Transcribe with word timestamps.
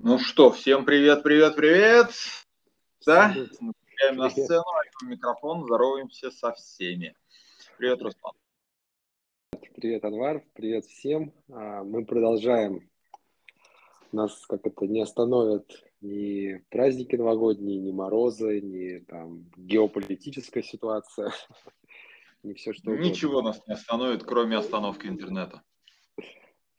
Ну 0.00 0.16
что, 0.20 0.52
всем 0.52 0.84
привет, 0.84 1.24
привет, 1.24 1.56
привет. 1.56 2.12
Да, 3.04 3.34
мы 3.58 3.72
на 4.12 4.30
сцену, 4.30 4.62
микрофон, 5.02 5.64
здороваемся 5.64 6.30
со 6.30 6.52
всеми. 6.52 7.16
Привет, 7.78 8.00
Руслан. 8.00 8.32
Привет, 9.74 10.04
Анвар, 10.04 10.44
привет 10.52 10.84
всем. 10.84 11.32
А, 11.50 11.82
мы 11.82 12.04
продолжаем. 12.04 12.88
Нас 14.12 14.46
как 14.46 14.64
это 14.64 14.86
не 14.86 15.00
остановят 15.00 15.68
ни 16.00 16.62
праздники 16.70 17.16
новогодние, 17.16 17.80
ни 17.80 17.90
морозы, 17.90 18.60
ни 18.60 19.00
там 19.00 19.50
геополитическая 19.56 20.62
ситуация, 20.62 21.32
ни 22.44 22.52
все 22.52 22.72
что 22.72 22.92
угодно. 22.92 23.04
Ничего 23.04 23.42
нас 23.42 23.60
не 23.66 23.74
остановит, 23.74 24.22
кроме 24.22 24.58
остановки 24.58 25.08
интернета. 25.08 25.60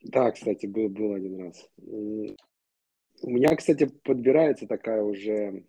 Да, 0.03 0.31
кстати, 0.31 0.67
был, 0.67 0.87
был 0.87 1.15
один 1.15 1.41
раз. 1.41 1.69
У 3.21 3.31
меня, 3.31 3.55
кстати, 3.55 3.85
подбирается 3.85 4.67
такая 4.67 5.01
уже 5.01 5.65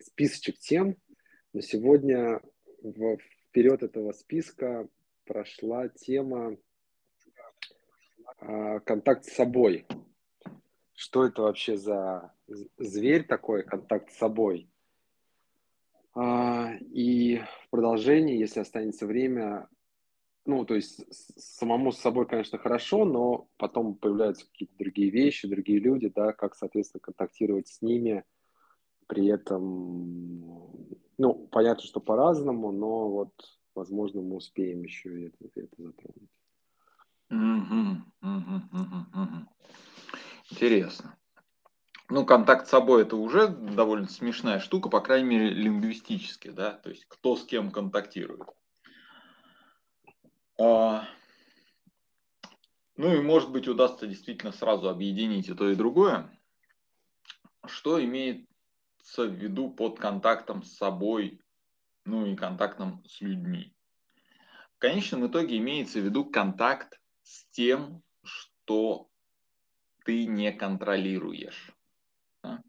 списочек 0.00 0.58
тем, 0.58 0.96
но 1.52 1.60
сегодня 1.60 2.40
вперед 3.48 3.82
этого 3.82 4.12
списка 4.12 4.88
прошла 5.24 5.88
тема 5.88 6.56
а, 8.38 8.80
контакт 8.80 9.24
с 9.24 9.34
собой. 9.34 9.86
Что 10.94 11.26
это 11.26 11.42
вообще 11.42 11.76
за 11.76 12.32
зверь 12.78 13.26
такой, 13.26 13.62
контакт 13.62 14.10
с 14.10 14.16
собой? 14.16 14.70
А, 16.14 16.74
и 16.80 17.38
в 17.38 17.70
продолжении, 17.70 18.38
если 18.38 18.60
останется 18.60 19.06
время, 19.06 19.68
ну, 20.44 20.64
то 20.64 20.74
есть 20.74 21.04
самому 21.38 21.92
с 21.92 21.98
собой, 21.98 22.26
конечно, 22.26 22.58
хорошо, 22.58 23.04
но 23.04 23.48
потом 23.58 23.94
появляются 23.94 24.46
какие-то 24.46 24.74
другие 24.78 25.10
вещи, 25.10 25.48
другие 25.48 25.78
люди, 25.78 26.08
да, 26.08 26.32
как, 26.32 26.54
соответственно, 26.56 27.00
контактировать 27.00 27.68
с 27.68 27.80
ними, 27.80 28.24
при 29.06 29.26
этом, 29.26 30.98
ну, 31.18 31.48
понятно, 31.52 31.84
что 31.84 32.00
по-разному, 32.00 32.72
но 32.72 33.08
вот, 33.10 33.32
возможно, 33.74 34.20
мы 34.20 34.36
успеем 34.36 34.82
еще 34.82 35.26
это, 35.26 35.36
это 35.54 35.82
затронуть. 35.82 36.30
Интересно. 40.50 41.16
Ну, 42.08 42.26
контакт 42.26 42.66
с 42.66 42.70
собой 42.70 43.02
это 43.02 43.16
уже 43.16 43.48
довольно 43.48 44.08
смешная 44.08 44.58
штука, 44.58 44.90
по 44.90 45.00
крайней 45.00 45.28
мере, 45.28 45.48
лингвистически, 45.50 46.50
да, 46.50 46.72
то 46.72 46.90
есть 46.90 47.06
кто 47.06 47.36
с 47.36 47.44
кем 47.44 47.70
контактирует. 47.70 48.42
А, 50.58 51.08
ну 52.96 53.14
и, 53.14 53.20
может 53.20 53.50
быть, 53.50 53.68
удастся 53.68 54.06
действительно 54.06 54.52
сразу 54.52 54.88
объединить 54.88 55.48
и 55.48 55.54
то, 55.54 55.70
и 55.70 55.74
другое. 55.74 56.30
Что 57.66 58.02
имеется 58.04 58.46
в 59.16 59.32
виду 59.32 59.70
под 59.70 59.98
контактом 59.98 60.62
с 60.62 60.76
собой, 60.76 61.40
ну 62.04 62.26
и 62.26 62.36
контактом 62.36 63.02
с 63.06 63.20
людьми? 63.20 63.74
В 64.76 64.78
конечном 64.78 65.26
итоге 65.26 65.58
имеется 65.58 66.00
в 66.00 66.04
виду 66.04 66.24
контакт 66.24 67.00
с 67.22 67.44
тем, 67.50 68.02
что 68.22 69.08
ты 70.04 70.26
не 70.26 70.52
контролируешь. 70.52 71.72
Да? 72.42 72.62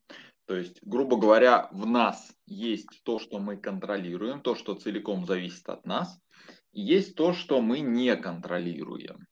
То 0.46 0.56
есть, 0.56 0.80
грубо 0.82 1.18
говоря, 1.18 1.70
в 1.72 1.86
нас 1.86 2.36
есть 2.46 3.04
то, 3.04 3.20
что 3.20 3.40
мы 3.40 3.58
контролируем, 3.58 4.42
то, 4.42 4.56
что 4.56 4.76
целиком 4.76 5.26
зависит 5.26 5.68
от 5.70 5.86
нас, 5.86 6.20
есть 6.74 7.16
то, 7.16 7.34
что 7.34 7.62
мы 7.62 7.80
не 7.80 8.16
контролируем. 8.18 9.26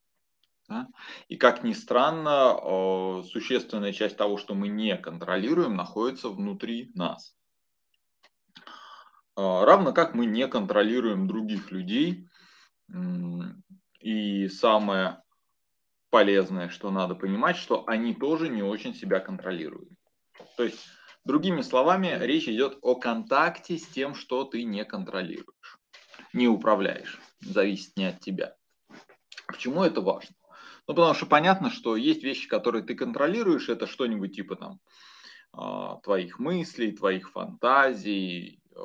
Да? 0.69 0.87
И 1.27 1.35
как 1.35 1.63
ни 1.63 1.73
странно, 1.73 2.55
э, 2.55 3.23
существенная 3.29 3.91
часть 3.91 4.15
того, 4.15 4.37
что 4.37 4.55
мы 4.55 4.69
не 4.69 4.95
контролируем, 4.95 5.75
находится 5.75 6.29
внутри 6.29 6.91
нас. 6.93 7.35
Э, 9.35 9.63
равно 9.65 9.91
как 9.91 10.15
мы 10.15 10.25
не 10.25 10.47
контролируем 10.47 11.27
других 11.27 11.71
людей. 11.71 12.27
И 13.99 14.47
самое 14.47 15.21
полезное, 16.09 16.69
что 16.69 16.91
надо 16.91 17.15
понимать, 17.15 17.55
что 17.55 17.83
они 17.87 18.13
тоже 18.13 18.49
не 18.49 18.63
очень 18.63 18.93
себя 18.93 19.19
контролируют. 19.19 19.89
То 20.57 20.63
есть, 20.63 20.85
другими 21.25 21.61
словами, 21.61 22.17
речь 22.19 22.47
идет 22.47 22.77
о 22.81 22.95
контакте 22.95 23.77
с 23.77 23.87
тем, 23.87 24.15
что 24.15 24.43
ты 24.43 24.63
не 24.63 24.85
контролируешь, 24.85 25.79
не 26.33 26.47
управляешь 26.47 27.19
зависит 27.41 27.97
не 27.97 28.05
от 28.05 28.19
тебя. 28.19 28.55
Почему 29.47 29.83
это 29.83 30.01
важно? 30.01 30.35
Ну, 30.87 30.95
потому 30.95 31.13
что 31.13 31.25
понятно, 31.25 31.69
что 31.69 31.95
есть 31.95 32.23
вещи, 32.23 32.47
которые 32.47 32.83
ты 32.83 32.95
контролируешь, 32.95 33.69
это 33.69 33.87
что-нибудь 33.87 34.35
типа 34.35 34.55
там 34.55 34.79
а, 35.53 35.97
твоих 35.97 36.39
мыслей, 36.39 36.91
твоих 36.91 37.31
фантазий, 37.31 38.61
э, 38.75 38.81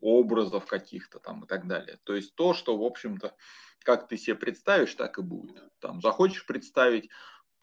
образов 0.00 0.66
каких-то 0.66 1.18
там 1.18 1.44
и 1.44 1.46
так 1.46 1.66
далее. 1.66 1.98
То 2.04 2.14
есть 2.14 2.34
то, 2.34 2.52
что, 2.52 2.76
в 2.76 2.82
общем-то, 2.82 3.34
как 3.80 4.08
ты 4.08 4.16
себе 4.16 4.34
представишь, 4.34 4.94
так 4.94 5.18
и 5.18 5.22
будет. 5.22 5.70
Там 5.78 6.00
захочешь 6.00 6.46
представить 6.46 7.10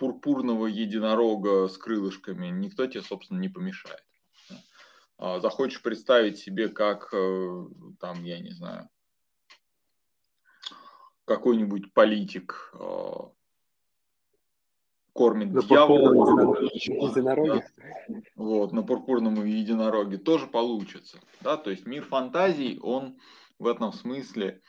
пурпурного 0.02 0.66
единорога 0.66 1.68
с 1.68 1.78
крылышками, 1.78 2.48
никто 2.48 2.88
тебе, 2.88 3.04
собственно, 3.04 3.38
не 3.38 3.50
помешает. 3.50 4.04
А 5.20 5.40
захочешь 5.40 5.84
представить 5.84 6.40
себе, 6.40 6.70
как 6.70 7.14
э, 7.14 7.66
там, 8.00 8.24
я 8.24 8.40
не 8.40 8.50
знаю, 8.50 8.90
какой-нибудь 11.26 11.94
политик 11.94 12.74
э, 12.74 13.14
кормит 15.14 15.54
на 15.54 15.62
дьявола. 15.62 16.60
Единороге. 16.64 17.64
Вот, 18.36 18.72
на 18.72 18.82
пурпурном 18.82 19.46
единороге 19.46 20.18
тоже 20.18 20.48
получится. 20.48 21.20
Да? 21.42 21.58
То 21.58 21.70
есть 21.70 21.86
мир 21.86 22.04
фантазий, 22.06 22.80
он 22.82 23.20
в 23.60 23.68
этом 23.68 23.94
смысле 23.94 24.64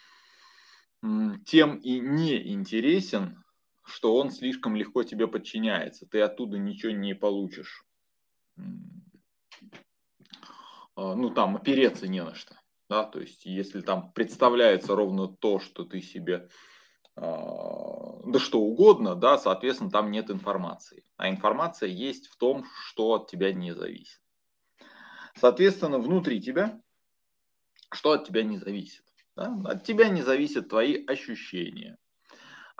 тем 1.46 1.78
и 1.78 2.00
не 2.00 2.52
интересен, 2.52 3.41
что 3.84 4.16
он 4.16 4.30
слишком 4.30 4.76
легко 4.76 5.02
тебе 5.02 5.26
подчиняется. 5.26 6.06
Ты 6.06 6.20
оттуда 6.20 6.58
ничего 6.58 6.92
не 6.92 7.14
получишь. 7.14 7.84
А, 10.94 11.14
ну, 11.14 11.30
там 11.30 11.56
опереться 11.56 12.06
не 12.06 12.22
на 12.22 12.34
что. 12.34 12.54
Да? 12.88 13.04
То 13.04 13.20
есть, 13.20 13.46
если 13.46 13.80
там 13.80 14.12
представляется 14.12 14.94
ровно 14.94 15.28
то, 15.28 15.58
что 15.58 15.84
ты 15.84 16.00
себе 16.00 16.48
а, 17.16 18.20
да 18.24 18.38
что 18.38 18.60
угодно, 18.60 19.14
да, 19.14 19.38
соответственно, 19.38 19.90
там 19.90 20.10
нет 20.10 20.30
информации. 20.30 21.04
А 21.16 21.28
информация 21.28 21.88
есть 21.88 22.28
в 22.28 22.36
том, 22.36 22.64
что 22.86 23.14
от 23.14 23.30
тебя 23.30 23.52
не 23.52 23.74
зависит. 23.74 24.20
Соответственно, 25.34 25.98
внутри 25.98 26.40
тебя, 26.40 26.80
что 27.90 28.12
от 28.12 28.26
тебя 28.26 28.42
не 28.42 28.58
зависит? 28.58 29.04
Да? 29.36 29.54
От 29.64 29.84
тебя 29.84 30.08
не 30.08 30.22
зависят 30.22 30.68
твои 30.68 31.04
ощущения. 31.06 31.98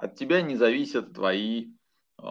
От 0.02 0.16
тебя 0.16 0.42
не 0.42 0.56
зависят 0.56 1.12
твои 1.12 1.74
э, 2.18 2.24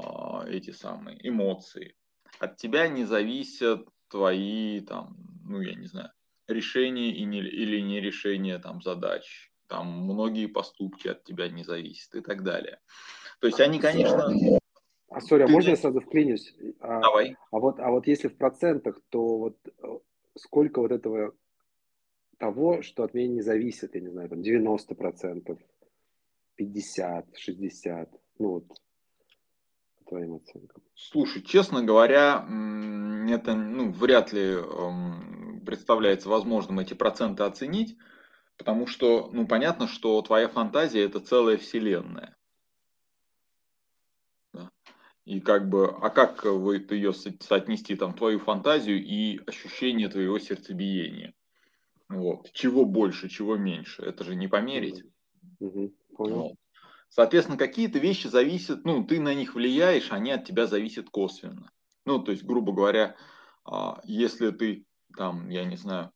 эти 0.50 0.72
самые 0.72 1.26
эмоции. 1.26 1.96
От 2.38 2.58
тебя 2.58 2.90
не 2.90 3.06
зависят 3.06 3.88
твои, 4.10 4.82
там, 4.82 5.16
ну, 5.46 5.62
я 5.62 5.76
не 5.76 5.88
знаю, 5.88 6.12
решение 6.50 7.16
и 7.16 7.24
не, 7.24 7.40
или 7.40 7.80
не 7.80 8.02
решение 8.02 8.60
там, 8.60 8.82
задач. 8.82 9.54
Там 9.68 9.88
многие 9.88 10.48
поступки 10.48 11.08
от 11.08 11.24
тебя 11.24 11.48
не 11.48 11.64
зависят 11.64 12.14
и 12.16 12.20
так 12.20 12.44
далее. 12.44 12.82
То 13.40 13.48
есть 13.48 13.62
они, 13.62 13.80
конечно... 13.80 14.60
А, 15.08 15.22
сори, 15.22 15.44
а 15.44 15.48
можно 15.48 15.70
я 15.70 15.78
сразу 15.78 16.02
вклинюсь? 16.02 16.54
А, 16.82 17.00
Давай. 17.00 17.38
А 17.52 17.60
вот, 17.60 17.80
а 17.80 17.90
вот 17.90 18.06
если 18.06 18.28
в 18.28 18.36
процентах, 18.36 19.00
то 19.08 19.38
вот 19.38 19.58
э, 19.66 20.00
сколько 20.38 20.82
вот 20.82 20.92
этого 20.92 21.34
того, 22.38 22.82
что 22.82 23.04
от 23.04 23.14
меня 23.14 23.30
не 23.30 23.42
зависит, 23.42 23.96
я 23.96 24.02
не 24.02 24.10
знаю, 24.10 24.28
там 24.28 24.42
90 24.42 24.94
процентов, 24.96 25.58
50, 26.62 27.26
60, 27.38 28.10
ну 28.38 28.48
вот, 28.48 28.66
твоим 30.08 30.36
оценкам? 30.36 30.84
Слушай, 30.94 31.42
честно 31.42 31.82
говоря, 31.84 32.46
это 33.30 33.56
ну, 33.56 33.92
вряд 33.92 34.32
ли 34.32 34.58
представляется 35.66 36.30
возможным 36.30 36.78
эти 36.78 36.94
проценты 36.94 37.42
оценить, 37.44 37.98
потому 38.58 38.86
что, 38.86 39.32
ну, 39.34 39.48
понятно, 39.48 39.88
что 39.88 40.22
твоя 40.22 40.48
фантазия– 40.48 41.04
это 41.06 41.20
целая 41.20 41.58
вселенная. 41.58 42.38
И 45.26 45.40
как 45.40 45.68
бы, 45.68 45.88
а 45.88 46.12
как 46.12 46.44
вы 46.46 46.86
ее 46.92 47.12
соотнести, 47.14 47.96
там, 47.96 48.14
твою 48.14 48.40
фантазию 48.40 49.04
и 49.04 49.40
ощущение 49.48 50.10
твоего 50.10 50.38
сердцебиения? 50.38 51.34
Вот. 52.08 52.52
Чего 52.54 52.86
больше, 52.86 53.30
чего 53.30 53.58
меньше? 53.58 54.04
Это 54.04 54.24
же 54.24 54.36
не 54.36 54.48
померить. 54.48 55.04
Угу. 55.60 55.94
Вот. 56.30 56.54
Соответственно, 57.10 57.58
какие-то 57.58 58.00
вещи 58.00 58.28
зависят, 58.28 58.86
ну, 58.86 59.04
ты 59.04 59.20
на 59.20 59.34
них 59.34 59.56
влияешь, 59.56 60.12
они 60.12 60.32
от 60.32 60.46
тебя 60.46 60.66
зависят 60.66 61.10
косвенно. 61.10 61.70
Ну, 62.06 62.20
то 62.20 62.32
есть, 62.32 62.44
грубо 62.44 62.72
говоря, 62.72 63.16
а, 63.66 64.00
если 64.06 64.52
ты 64.52 64.86
там, 65.18 65.50
я 65.50 65.66
не 65.66 65.76
знаю, 65.76 66.12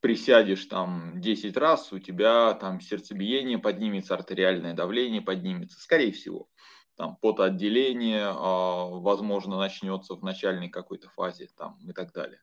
присядешь 0.00 0.66
там 0.66 1.18
10 1.20 1.56
раз, 1.56 1.92
у 1.92 1.98
тебя 1.98 2.52
там 2.54 2.80
сердцебиение 2.80 3.58
поднимется, 3.58 4.14
артериальное 4.14 4.74
давление 4.74 5.22
поднимется, 5.22 5.80
скорее 5.80 6.12
всего. 6.12 6.48
там 6.96 7.16
потоотделение, 7.16 8.26
а, 8.28 8.86
возможно, 8.86 9.58
начнется 9.58 10.14
в 10.14 10.22
начальной 10.22 10.68
какой-то 10.68 11.08
фазе 11.08 11.48
там, 11.56 11.78
и 11.88 11.92
так 11.92 12.12
далее. 12.12 12.40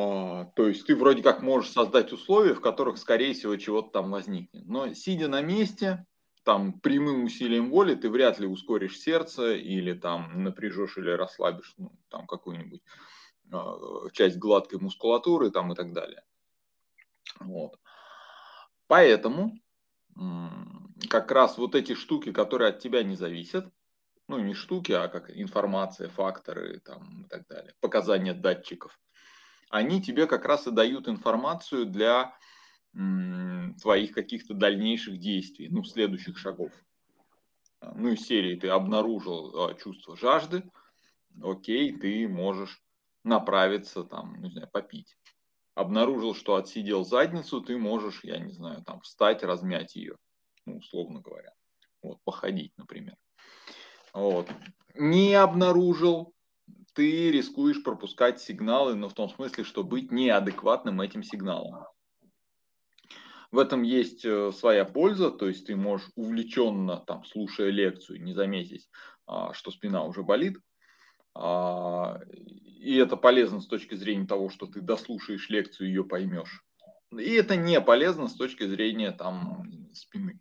А, 0.00 0.44
то 0.54 0.68
есть 0.68 0.86
ты 0.86 0.94
вроде 0.94 1.24
как 1.24 1.42
можешь 1.42 1.72
создать 1.72 2.12
условия, 2.12 2.54
в 2.54 2.60
которых, 2.60 2.98
скорее 2.98 3.34
всего, 3.34 3.56
чего-то 3.56 3.90
там 3.90 4.12
возникнет. 4.12 4.64
Но 4.64 4.94
сидя 4.94 5.26
на 5.26 5.40
месте, 5.40 6.06
там 6.44 6.78
прямым 6.78 7.24
усилием 7.24 7.68
воли 7.68 7.96
ты 7.96 8.08
вряд 8.08 8.38
ли 8.38 8.46
ускоришь 8.46 9.00
сердце 9.00 9.54
или 9.54 9.94
там 9.94 10.44
напряжешь 10.44 10.98
или 10.98 11.10
расслабишь 11.10 11.74
ну, 11.78 11.90
там 12.10 12.28
какую-нибудь 12.28 12.80
э, 13.52 13.58
часть 14.12 14.38
гладкой 14.38 14.78
мускулатуры 14.78 15.50
там 15.50 15.72
и 15.72 15.74
так 15.74 15.92
далее. 15.92 16.22
Вот. 17.40 17.76
Поэтому 18.86 19.58
как 21.10 21.32
раз 21.32 21.58
вот 21.58 21.74
эти 21.74 21.94
штуки, 21.96 22.30
которые 22.30 22.70
от 22.70 22.78
тебя 22.78 23.02
не 23.02 23.16
зависят, 23.16 23.68
ну 24.28 24.38
не 24.38 24.54
штуки, 24.54 24.92
а 24.92 25.08
как 25.08 25.36
информация, 25.36 26.08
факторы 26.08 26.78
там 26.84 27.24
и 27.24 27.28
так 27.28 27.48
далее, 27.48 27.74
показания 27.80 28.32
датчиков, 28.32 28.96
они 29.70 30.02
тебе 30.02 30.26
как 30.26 30.44
раз 30.44 30.66
и 30.66 30.70
дают 30.70 31.08
информацию 31.08 31.86
для 31.86 32.34
твоих 33.80 34.12
каких-то 34.12 34.54
дальнейших 34.54 35.18
действий, 35.18 35.68
ну, 35.68 35.84
следующих 35.84 36.38
шагов. 36.38 36.72
Ну, 37.80 38.08
из 38.08 38.26
серии 38.26 38.56
ты 38.56 38.68
обнаружил 38.68 39.66
а, 39.66 39.74
чувство 39.74 40.16
жажды, 40.16 40.68
окей, 41.40 41.96
ты 41.96 42.26
можешь 42.26 42.82
направиться 43.22 44.02
там, 44.02 44.40
не 44.40 44.50
знаю, 44.50 44.68
попить. 44.72 45.16
Обнаружил, 45.74 46.34
что 46.34 46.56
отсидел 46.56 47.04
задницу, 47.04 47.60
ты 47.60 47.76
можешь, 47.78 48.24
я 48.24 48.38
не 48.38 48.50
знаю, 48.50 48.82
там 48.82 49.00
встать, 49.02 49.44
размять 49.44 49.94
ее, 49.94 50.16
ну, 50.66 50.78
условно 50.78 51.20
говоря. 51.20 51.52
Вот, 52.02 52.20
походить, 52.24 52.72
например. 52.76 53.16
Вот. 54.12 54.48
Не 54.94 55.34
обнаружил, 55.34 56.34
ты 56.98 57.30
рискуешь 57.30 57.84
пропускать 57.84 58.40
сигналы, 58.40 58.96
но 58.96 59.08
в 59.08 59.14
том 59.14 59.28
смысле, 59.28 59.62
что 59.62 59.84
быть 59.84 60.10
неадекватным 60.10 61.00
этим 61.00 61.22
сигналом. 61.22 61.84
В 63.52 63.60
этом 63.60 63.84
есть 63.84 64.24
э, 64.24 64.50
своя 64.50 64.84
польза, 64.84 65.30
то 65.30 65.46
есть 65.46 65.68
ты 65.68 65.76
можешь 65.76 66.08
увлеченно, 66.16 66.96
там, 66.96 67.24
слушая 67.24 67.70
лекцию, 67.70 68.20
не 68.24 68.32
заметить, 68.34 68.90
а, 69.26 69.52
что 69.52 69.70
спина 69.70 70.02
уже 70.02 70.24
болит. 70.24 70.58
А, 71.36 72.18
и 72.26 72.96
это 72.96 73.16
полезно 73.16 73.60
с 73.60 73.68
точки 73.68 73.94
зрения 73.94 74.26
того, 74.26 74.50
что 74.50 74.66
ты 74.66 74.80
дослушаешь 74.80 75.48
лекцию 75.50 75.86
и 75.86 75.90
ее 75.90 76.02
поймешь. 76.02 76.64
И 77.12 77.32
это 77.34 77.54
не 77.54 77.80
полезно 77.80 78.26
с 78.26 78.34
точки 78.34 78.66
зрения 78.66 79.12
там, 79.12 79.88
спины. 79.94 80.40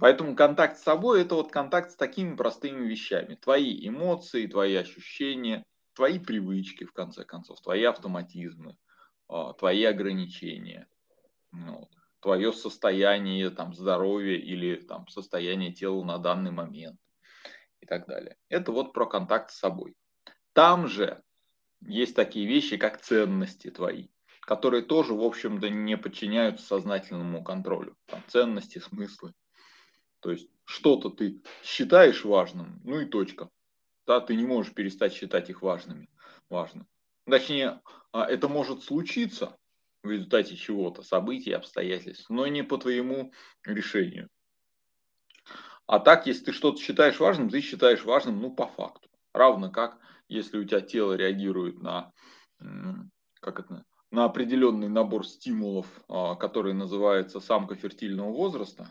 Поэтому 0.00 0.34
контакт 0.34 0.78
с 0.78 0.82
собой– 0.82 1.20
это 1.22 1.34
вот 1.34 1.50
контакт 1.52 1.90
с 1.90 1.96
такими 1.96 2.36
простыми 2.36 2.86
вещами. 2.86 3.34
Твои 3.34 3.86
эмоции, 3.86 4.46
твои 4.46 4.74
ощущения, 4.74 5.64
твои 5.94 6.18
привычки, 6.18 6.84
в 6.84 6.92
конце 6.92 7.24
концов, 7.24 7.60
твои 7.60 7.84
автоматизмы– 7.84 8.76
а, 9.28 9.52
твои 9.52 9.84
ограничения, 9.84 10.88
вот, 11.52 11.90
твое 12.20 12.52
состояние 12.52 13.50
там, 13.50 13.74
здоровья 13.74 14.38
или 14.38 14.76
там, 14.76 15.06
состояние 15.08 15.72
тела 15.72 16.02
на 16.02 16.18
данный 16.18 16.50
момент 16.50 16.98
и 17.80 17.86
так 17.86 18.06
далее. 18.06 18.36
Это 18.48 18.72
вот 18.72 18.94
про 18.94 19.06
контакт 19.06 19.50
с 19.50 19.58
собой. 19.58 19.94
Там 20.54 20.88
же 20.88 21.22
есть 21.82 22.16
такие 22.16 22.46
вещи, 22.46 22.78
как 22.78 23.02
ценности 23.02 23.70
твои, 23.70 24.08
которые 24.40 24.82
тоже, 24.82 25.12
в 25.12 25.22
общем-то, 25.22 25.68
не 25.68 25.98
подчиняются 25.98 26.66
сознательному 26.66 27.44
контролю. 27.44 27.96
Там 28.06 28.22
ценности, 28.28 28.78
смыслы. 28.78 29.34
То 30.20 30.30
есть 30.30 30.48
что-то 30.64 31.10
ты 31.10 31.42
считаешь 31.62 32.24
важным, 32.24 32.80
ну 32.84 33.00
и 33.00 33.06
точка. 33.06 33.50
Да, 34.06 34.20
ты 34.20 34.34
не 34.36 34.44
можешь 34.44 34.74
перестать 34.74 35.12
считать 35.12 35.50
их 35.50 35.62
важными, 35.62 36.08
важным. 36.48 36.86
Точнее, 37.26 37.82
а, 38.12 38.24
это 38.24 38.48
может 38.48 38.82
случиться 38.82 39.56
в 40.02 40.10
результате 40.10 40.56
чего-то, 40.56 41.02
событий, 41.02 41.52
обстоятельств, 41.52 42.30
но 42.30 42.46
не 42.46 42.62
по 42.62 42.78
твоему 42.78 43.32
решению. 43.64 44.28
А 45.86 45.98
так, 46.00 46.26
если 46.26 46.46
ты 46.46 46.52
что-то 46.52 46.80
считаешь 46.80 47.18
важным, 47.18 47.48
ты 47.48 47.60
считаешь 47.60 48.04
важным, 48.04 48.40
ну, 48.40 48.54
по 48.54 48.66
факту. 48.66 49.08
Равно 49.32 49.70
как, 49.70 49.98
если 50.28 50.58
у 50.58 50.64
тебя 50.64 50.80
тело 50.80 51.14
реагирует 51.14 51.80
на, 51.80 52.12
как 53.40 53.60
это, 53.60 53.84
на 54.10 54.24
определенный 54.24 54.88
набор 54.88 55.26
стимулов, 55.26 55.86
а, 56.08 56.34
который 56.34 56.74
называется 56.74 57.40
самка 57.40 57.74
фертильного 57.74 58.30
возраста, 58.30 58.90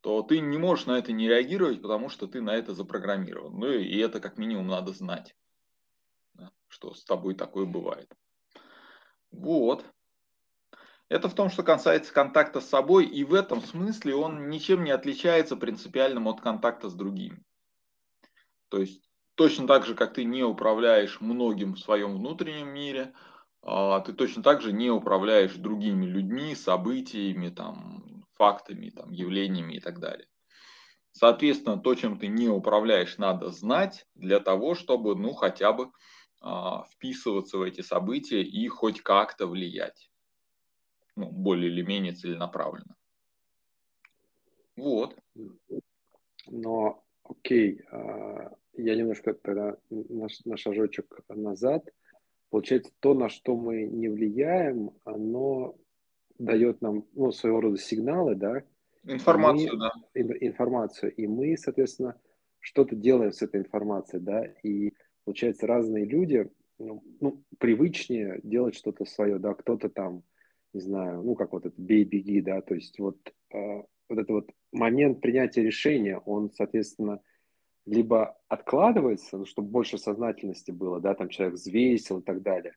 то 0.00 0.22
ты 0.22 0.40
не 0.40 0.58
можешь 0.58 0.86
на 0.86 0.98
это 0.98 1.12
не 1.12 1.28
реагировать, 1.28 1.82
потому 1.82 2.08
что 2.08 2.26
ты 2.26 2.40
на 2.40 2.54
это 2.54 2.74
запрограммирован. 2.74 3.58
Ну 3.58 3.72
и 3.72 3.96
это 3.98 4.20
как 4.20 4.38
минимум 4.38 4.68
надо 4.68 4.92
знать 4.92 5.34
что 6.68 6.94
с 6.94 7.04
тобой 7.04 7.34
такое 7.34 7.64
бывает. 7.64 8.14
Вот. 9.30 9.84
Это 11.08 11.28
в 11.28 11.34
том, 11.34 11.48
что 11.48 11.62
касается 11.62 12.12
контакта 12.12 12.60
с 12.60 12.68
собой, 12.68 13.06
и 13.06 13.24
в 13.24 13.32
этом 13.32 13.62
смысле 13.62 14.14
он 14.14 14.50
ничем 14.50 14.84
не 14.84 14.90
отличается 14.90 15.56
принципиальным 15.56 16.28
от 16.28 16.40
контакта 16.40 16.90
с 16.90 16.94
другими. 16.94 17.42
То 18.68 18.78
есть 18.78 19.02
точно 19.34 19.66
так 19.66 19.86
же, 19.86 19.94
как 19.94 20.12
ты 20.12 20.24
не 20.24 20.44
управляешь 20.44 21.20
многим 21.20 21.74
в 21.74 21.78
своем 21.78 22.14
внутреннем 22.14 22.68
мире, 22.68 23.14
а, 23.62 24.00
ты 24.00 24.12
точно 24.12 24.42
так 24.42 24.60
же 24.60 24.72
не 24.72 24.90
управляешь 24.90 25.54
другими 25.54 26.04
людьми, 26.04 26.54
событиями, 26.54 27.48
там, 27.48 28.17
фактами, 28.38 28.90
там, 28.90 29.10
явлениями 29.10 29.74
и 29.74 29.80
так 29.80 29.98
далее. 29.98 30.26
Соответственно, 31.12 31.78
то, 31.78 31.94
чем 31.94 32.18
ты 32.18 32.28
не 32.28 32.48
управляешь, 32.48 33.18
надо 33.18 33.50
знать 33.50 34.06
для 34.14 34.40
того, 34.40 34.74
чтобы, 34.74 35.16
ну, 35.16 35.32
хотя 35.32 35.72
бы 35.72 35.90
а, 36.40 36.84
вписываться 36.84 37.58
в 37.58 37.62
эти 37.62 37.80
события 37.80 38.42
и 38.42 38.68
хоть 38.68 39.00
как-то 39.00 39.48
влиять. 39.48 40.10
Ну, 41.16 41.28
более 41.30 41.72
или 41.72 41.82
менее 41.82 42.12
целенаправленно. 42.12 42.94
Вот. 44.76 45.16
Но, 46.46 47.04
окей, 47.24 47.82
а, 47.90 48.52
я 48.74 48.94
немножко 48.94 49.34
тогда 49.34 49.76
на, 49.90 50.28
на 50.44 50.56
шажочек 50.56 51.20
назад. 51.28 51.84
Получается, 52.50 52.92
то, 53.00 53.12
на 53.12 53.28
что 53.28 53.56
мы 53.56 53.82
не 53.82 54.08
влияем, 54.08 54.92
оно 55.04 55.76
дает 56.38 56.80
нам 56.80 57.06
ну, 57.14 57.32
своего 57.32 57.60
рода 57.60 57.78
сигналы, 57.78 58.34
да? 58.34 58.62
Информацию, 59.04 59.72
мы, 59.72 59.78
да. 59.78 59.92
Информацию. 60.40 61.14
И 61.14 61.26
мы, 61.26 61.56
соответственно, 61.56 62.16
что-то 62.60 62.94
делаем 62.96 63.32
с 63.32 63.42
этой 63.42 63.60
информацией, 63.60 64.22
да, 64.22 64.44
и 64.62 64.92
получается, 65.24 65.66
разные 65.66 66.04
люди, 66.04 66.50
ну, 66.78 67.02
ну, 67.20 67.42
привычнее 67.58 68.40
делать 68.42 68.74
что-то 68.74 69.04
свое, 69.04 69.38
да, 69.38 69.54
кто-то 69.54 69.88
там, 69.88 70.22
не 70.72 70.80
знаю, 70.80 71.22
ну, 71.22 71.34
как 71.34 71.52
вот 71.52 71.66
это 71.66 71.74
бей-беги, 71.80 72.40
да, 72.40 72.60
то 72.60 72.74
есть 72.74 72.98
вот, 72.98 73.16
э, 73.52 73.82
вот 74.08 74.18
этот 74.18 74.30
вот 74.30 74.50
момент 74.72 75.20
принятия 75.20 75.62
решения, 75.62 76.18
он, 76.18 76.50
соответственно, 76.52 77.20
либо 77.86 78.38
откладывается, 78.48 79.38
ну, 79.38 79.46
чтобы 79.46 79.68
больше 79.68 79.98
сознательности 79.98 80.70
было, 80.70 81.00
да, 81.00 81.14
там 81.14 81.28
человек 81.28 81.54
взвесил 81.54 82.18
и 82.20 82.22
так 82.22 82.42
далее, 82.42 82.74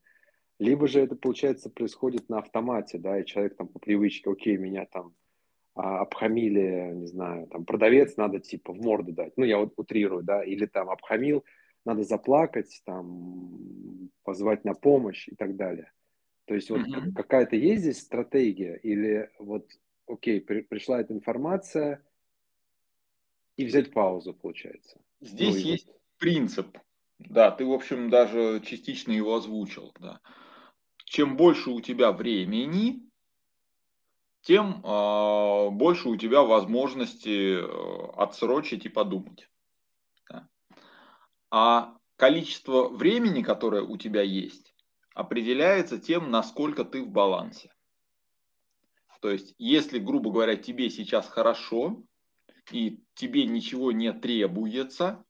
либо 0.61 0.87
же 0.87 0.99
это, 0.99 1.15
получается, 1.15 1.71
происходит 1.71 2.29
на 2.29 2.37
автомате, 2.37 2.99
да, 2.99 3.19
и 3.19 3.25
человек 3.25 3.57
там 3.57 3.67
по 3.67 3.79
привычке, 3.79 4.29
окей, 4.29 4.57
меня 4.57 4.85
там 4.85 5.15
а, 5.73 6.01
обхамили, 6.01 6.91
не 6.93 7.07
знаю, 7.07 7.47
там 7.47 7.65
продавец 7.65 8.15
надо 8.15 8.39
типа 8.39 8.71
в 8.71 8.77
морду 8.79 9.11
дать, 9.11 9.33
ну, 9.37 9.43
я 9.43 9.57
вот 9.57 9.73
утрирую, 9.77 10.21
да, 10.21 10.43
или 10.43 10.67
там 10.67 10.91
обхамил, 10.91 11.43
надо 11.83 12.03
заплакать, 12.03 12.79
там, 12.85 14.11
позвать 14.23 14.63
на 14.63 14.75
помощь 14.75 15.27
и 15.27 15.35
так 15.35 15.55
далее. 15.55 15.91
То 16.45 16.53
есть 16.53 16.69
вот 16.69 16.81
mm-hmm. 16.81 17.13
какая-то 17.13 17.55
есть 17.55 17.81
здесь 17.81 17.99
стратегия 17.99 18.75
или 18.83 19.31
вот, 19.39 19.67
окей, 20.05 20.41
при, 20.41 20.61
пришла 20.61 21.01
эта 21.01 21.11
информация 21.15 22.03
и 23.57 23.65
взять 23.65 23.91
паузу, 23.91 24.35
получается. 24.35 25.01
Здесь 25.21 25.55
ну, 25.55 25.71
есть 25.71 25.87
вот... 25.87 25.99
принцип, 26.19 26.77
да, 27.17 27.49
ты, 27.49 27.65
в 27.65 27.71
общем, 27.71 28.11
даже 28.11 28.61
частично 28.63 29.11
его 29.11 29.33
озвучил, 29.33 29.91
да. 29.99 30.21
Чем 31.11 31.35
больше 31.35 31.71
у 31.71 31.81
тебя 31.81 32.13
времени, 32.13 33.05
тем 34.43 34.81
э, 34.81 35.69
больше 35.69 36.07
у 36.07 36.15
тебя 36.15 36.41
возможности 36.43 37.57
э, 37.57 38.11
отсрочить 38.15 38.85
и 38.85 38.89
подумать. 38.89 39.49
А 41.49 41.97
количество 42.15 42.87
времени, 42.87 43.43
которое 43.43 43.83
у 43.83 43.97
тебя 43.97 44.21
есть, 44.21 44.73
определяется 45.13 45.99
тем, 45.99 46.31
насколько 46.31 46.85
ты 46.85 47.03
в 47.03 47.09
балансе. 47.09 47.73
То 49.19 49.31
есть, 49.31 49.53
если, 49.57 49.99
грубо 49.99 50.31
говоря, 50.31 50.55
тебе 50.55 50.89
сейчас 50.89 51.27
хорошо, 51.27 52.01
и 52.71 53.03
тебе 53.15 53.45
ничего 53.47 53.91
не 53.91 54.13
требуется, 54.13 55.25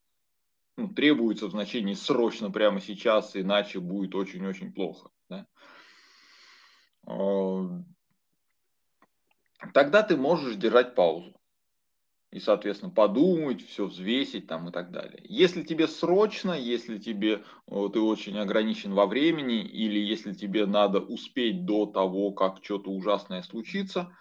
ну, 0.77 0.89
требуется 0.89 1.47
в 1.47 1.51
значении 1.51 1.95
срочно 1.95 2.51
прямо 2.51 2.79
сейчас, 2.81 3.35
иначе 3.35 3.79
будет 3.79 4.13
очень-очень 4.13 4.73
плохо. 4.73 5.09
Да? 5.31 5.47
А, 7.07 7.83
тогда 9.73 10.03
ты 10.03 10.17
можешь 10.17 10.57
держать 10.57 10.93
паузу. 10.93 11.33
и, 12.31 12.39
соответственно, 12.39 12.91
подумать, 12.91 13.65
все 13.65 13.85
взвесить 13.85 14.47
там 14.47 14.69
и 14.69 14.71
так 14.71 14.91
далее. 14.91 15.21
Если 15.23 15.63
тебе 15.63 15.88
срочно, 15.88 16.51
если 16.51 16.97
тебе 16.97 17.43
ты 17.67 18.00
очень 18.00 18.38
ограничен 18.38 18.93
во 18.93 19.05
времени, 19.05 19.61
или 19.63 20.00
если 20.00 20.33
тебе 20.33 20.65
надо 20.65 21.00
успеть 21.00 21.65
до 21.65 21.85
того, 21.85 22.31
как 22.31 22.63
что-то 22.63 22.89
ужасное 22.91 23.41
случится, 23.41 24.15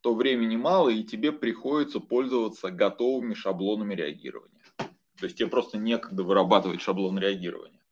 то 0.00 0.14
времени 0.14 0.56
мало, 0.56 0.88
и 0.88 1.04
тебе 1.04 1.32
приходится 1.32 2.00
пользоваться 2.00 2.70
готовыми 2.70 3.34
шаблонами 3.34 3.94
реагирования. 3.94 4.64
То 4.76 5.26
есть 5.26 5.38
тебе 5.38 5.48
просто 5.48 5.78
некогда 5.78 6.24
вырабатывать 6.24 6.80
шаблон 6.80 7.18
реагирования. 7.18 7.83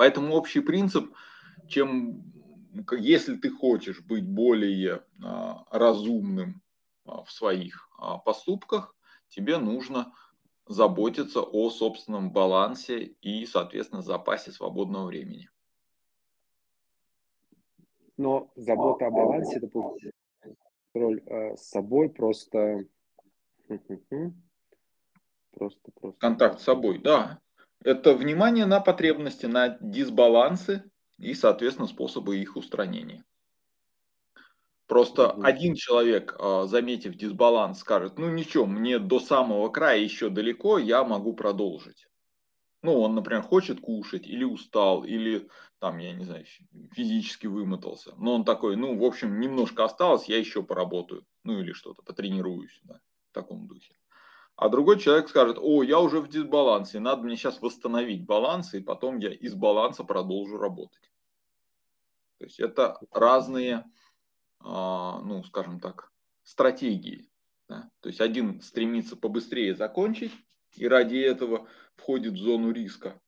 Поэтому 0.00 0.34
общий 0.34 0.60
принцип, 0.60 1.12
чем, 1.68 2.22
если 2.90 3.36
ты 3.36 3.50
хочешь 3.50 4.00
быть 4.00 4.26
более 4.26 5.04
а, 5.22 5.66
разумным 5.70 6.62
а, 7.04 7.22
в 7.22 7.30
своих 7.30 7.90
а, 7.98 8.16
поступках, 8.16 8.96
тебе 9.28 9.58
нужно 9.58 10.14
заботиться 10.66 11.42
о 11.42 11.68
собственном 11.68 12.32
балансе 12.32 13.14
и, 13.20 13.44
соответственно, 13.44 14.00
запасе 14.00 14.52
свободного 14.52 15.04
времени. 15.04 15.50
Но 18.16 18.50
забота 18.56 19.08
о 19.08 19.10
балансе 19.10 19.58
это 19.58 19.68
контроль 20.94 21.22
э, 21.26 21.56
с 21.58 21.68
собой 21.68 22.08
просто 22.08 22.86
просто 25.50 25.92
просто 25.92 26.18
контакт 26.18 26.58
с 26.58 26.64
собой, 26.64 27.00
да. 27.00 27.42
Это 27.82 28.14
внимание 28.14 28.66
на 28.66 28.80
потребности, 28.80 29.46
на 29.46 29.78
дисбалансы 29.80 30.90
и, 31.18 31.34
соответственно, 31.34 31.88
способы 31.88 32.38
их 32.38 32.56
устранения. 32.56 33.24
Просто 34.86 35.30
угу. 35.30 35.42
один 35.44 35.74
человек, 35.76 36.34
а, 36.38 36.66
заметив 36.66 37.14
дисбаланс, 37.14 37.78
скажет, 37.78 38.18
ну 38.18 38.28
ничего, 38.28 38.66
мне 38.66 38.98
до 38.98 39.20
самого 39.20 39.68
края 39.68 40.00
еще 40.00 40.30
далеко, 40.30 40.78
я 40.78 41.04
могу 41.04 41.32
продолжить. 41.32 42.06
Ну, 42.82 42.98
он, 43.00 43.14
например, 43.14 43.42
хочет 43.42 43.80
кушать, 43.80 44.26
или 44.26 44.42
устал, 44.42 45.04
или 45.04 45.48
там, 45.78 45.98
я 45.98 46.12
не 46.12 46.24
знаю, 46.24 46.44
физически 46.92 47.46
вымотался. 47.46 48.14
Но 48.16 48.34
он 48.34 48.44
такой, 48.44 48.76
ну, 48.76 48.98
в 48.98 49.04
общем, 49.04 49.38
немножко 49.38 49.84
осталось, 49.84 50.24
я 50.24 50.38
еще 50.38 50.62
поработаю. 50.62 51.24
Ну, 51.44 51.60
или 51.60 51.72
что-то, 51.72 52.02
потренируюсь, 52.02 52.80
да, 52.84 53.00
в 53.30 53.34
таком 53.34 53.68
духе. 53.68 53.94
А 54.60 54.68
другой 54.68 54.98
человек 54.98 55.30
скажет, 55.30 55.56
о, 55.58 55.82
я 55.82 55.98
уже 56.00 56.20
в 56.20 56.28
дисбалансе, 56.28 57.00
надо 57.00 57.22
мне 57.22 57.34
сейчас 57.36 57.62
восстановить 57.62 58.26
баланс, 58.26 58.74
и 58.74 58.80
потом 58.80 59.16
я 59.16 59.32
из 59.32 59.54
баланса 59.54 60.04
продолжу 60.04 60.58
работать. 60.58 61.10
То 62.36 62.44
есть 62.44 62.60
это 62.60 63.00
разные 63.10 63.86
а, 64.60 65.20
ну, 65.22 65.42
скажем 65.44 65.80
так, 65.80 66.12
стратегии. 66.42 67.30
Да? 67.70 67.90
То 68.00 68.10
есть 68.10 68.20
один 68.20 68.60
стремится 68.60 69.16
побыстрее 69.16 69.74
закончить, 69.74 70.32
и 70.76 70.86
ради 70.86 71.16
этого 71.16 71.66
входит 71.96 72.34
в 72.34 72.38
зону 72.38 72.70
риска. 72.70 73.18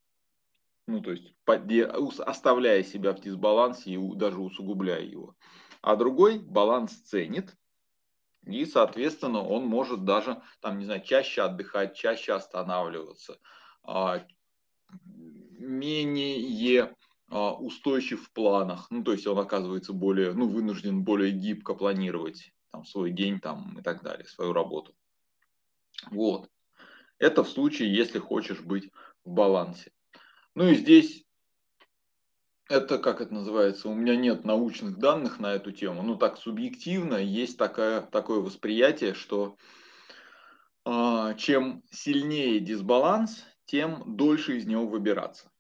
Ну, 0.87 1.01
то 1.01 1.13
есть 1.13 1.35
оставляя 1.47 2.83
себя 2.83 3.15
в 3.15 3.21
дисбалансе 3.21 3.93
и 3.93 4.17
даже 4.17 4.39
усугубляя 4.39 5.01
его. 5.01 5.35
А 5.81 5.97
другой 5.97 6.41
баланс 6.41 6.93
ценит, 6.93 7.57
и, 8.47 8.67
соответственно, 8.67 9.43
он 9.43 9.67
может 9.67 10.05
даже, 10.05 10.43
там, 10.61 10.79
не 10.79 10.85
знаю, 10.85 11.03
чаще 11.03 11.43
отдыхать, 11.43 11.95
чаще 11.95 12.33
останавливаться, 12.33 13.39
а, 13.85 14.25
менее 15.59 16.97
а, 17.29 17.55
устойчив 17.55 18.27
в 18.27 18.33
планах. 18.33 18.91
Ну, 18.91 19.05
то 19.05 19.13
есть 19.13 19.27
он 19.27 19.39
оказывается 19.39 19.93
более, 19.93 20.33
ну, 20.33 20.49
вынужден 20.49 21.05
более 21.05 21.31
гибко 21.31 21.75
планировать 21.75 22.53
там, 22.73 22.85
свой 22.85 23.13
день 23.13 23.39
там, 23.39 23.79
и 23.79 23.83
так 23.83 24.03
далее, 24.03 24.27
свою 24.27 24.53
работу. 24.53 24.95
Вот. 26.11 26.51
Это 27.19 27.45
в 27.45 27.49
случае, 27.49 27.95
если 27.95 28.19
хочешь 28.19 28.61
быть 28.61 28.91
в 29.25 29.31
балансе. 29.31 29.93
Ну 30.55 30.69
и 30.69 30.75
здесь 30.75 31.22
это, 32.73 32.99
как 32.99 33.21
это 33.21 33.35
называется, 33.35 33.89
у 33.89 33.95
меня 33.95 34.17
нет 34.17 34.45
научных 34.45 34.99
данных 34.99 35.39
на 35.39 35.53
эту 35.55 35.73
тему, 35.73 36.03
ну 36.03 36.17
так 36.17 36.39
субъективно 36.39 37.17
есть 37.17 37.59
такое, 37.59 38.01
такое 38.01 38.41
восприятие, 38.41 39.13
что 39.13 39.57
э, 40.87 41.35
чем 41.37 41.83
сильнее 41.91 42.61
дисбаланс, 42.61 43.45
тем 43.67 44.17
дольше 44.17 44.57
из 44.57 44.67
него 44.67 44.87
выбираться. 44.87 45.51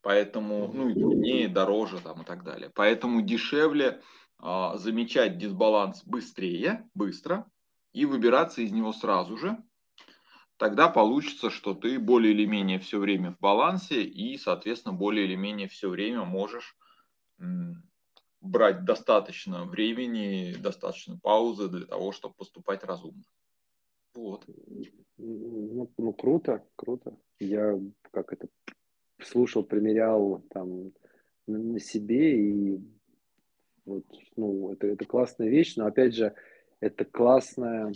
Поэтому, 0.00 0.70
ну 0.72 0.88
и 0.88 0.94
труднее, 0.94 1.48
дороже 1.48 2.00
там 2.00 2.22
и 2.22 2.24
так 2.24 2.44
далее. 2.44 2.70
Поэтому 2.74 3.22
дешевле 3.22 4.00
а, 4.38 4.76
замечать 4.76 5.36
дисбаланс 5.36 6.04
быстрее, 6.04 6.88
быстро 6.94 7.50
и 7.92 8.04
выбираться 8.04 8.62
из 8.62 8.70
него 8.70 8.92
сразу 8.92 9.36
же. 9.36 9.56
Тогда 10.56 10.88
получится, 10.88 11.50
что 11.50 11.74
ты 11.74 11.98
более 11.98 12.32
или 12.32 12.46
менее 12.46 12.78
все 12.78 12.98
время 12.98 13.32
в 13.32 13.40
балансе 13.40 14.02
и, 14.02 14.38
соответственно, 14.38 14.94
более 14.94 15.26
или 15.26 15.36
менее 15.36 15.68
все 15.68 15.88
время 15.88 16.24
можешь 16.24 16.76
брать 18.40 18.84
достаточно 18.84 19.64
времени, 19.64 20.54
достаточно 20.58 21.18
паузы 21.18 21.68
для 21.68 21.84
того, 21.84 22.12
чтобы 22.12 22.34
поступать 22.34 22.84
разумно. 22.84 23.24
Вот. 24.14 24.46
Ну, 25.18 25.90
ну 25.98 26.12
круто, 26.12 26.64
круто. 26.76 27.16
Я 27.38 27.78
как 28.10 28.32
это 28.32 28.48
слушал, 29.20 29.62
примерял 29.62 30.42
там 30.50 30.92
на 31.46 31.78
себе, 31.80 32.38
и 32.38 32.80
вот, 33.84 34.04
ну, 34.36 34.72
это, 34.72 34.86
это 34.88 35.04
классная 35.04 35.48
вещь, 35.48 35.76
но 35.76 35.86
опять 35.86 36.14
же, 36.14 36.34
это 36.80 37.04
классная, 37.04 37.92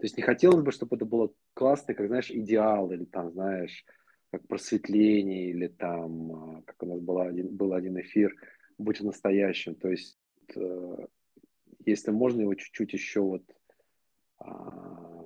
то 0.00 0.06
есть 0.06 0.16
не 0.16 0.22
хотелось 0.22 0.62
бы, 0.62 0.72
чтобы 0.72 0.96
это 0.96 1.04
было 1.04 1.30
классно, 1.52 1.92
как, 1.92 2.06
знаешь, 2.06 2.30
идеал, 2.30 2.90
или 2.90 3.04
там, 3.04 3.30
знаешь, 3.32 3.84
как 4.30 4.48
просветление, 4.48 5.50
или 5.50 5.66
там, 5.66 6.32
а, 6.32 6.62
как 6.62 6.82
у 6.82 6.86
нас 6.86 7.00
был 7.00 7.18
один, 7.18 7.54
был 7.54 7.74
один 7.74 8.00
эфир, 8.00 8.34
быть 8.78 9.02
настоящим, 9.02 9.74
то 9.74 9.90
есть 9.90 10.18
э, 10.56 11.06
если 11.84 12.12
можно 12.12 12.40
его 12.40 12.54
чуть-чуть 12.54 12.94
еще 12.94 13.20
вот, 13.20 13.42
а, 14.38 15.22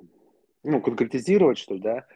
ну, 0.64 0.80
конкретизировать, 0.80 1.58
что 1.58 1.74
ли, 1.74 1.80
да, 1.80 2.08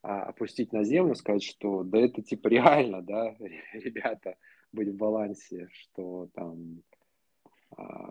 а, 0.00 0.22
опустить 0.22 0.72
на 0.72 0.84
землю, 0.84 1.16
сказать, 1.16 1.42
что 1.42 1.82
да 1.82 1.98
это 1.98 2.22
типа 2.22 2.48
реально, 2.48 3.02
да, 3.02 3.36
ребята, 3.74 4.36
быть 4.72 4.88
в 4.88 4.96
балансе, 4.96 5.68
что 5.70 6.30
там 6.32 6.82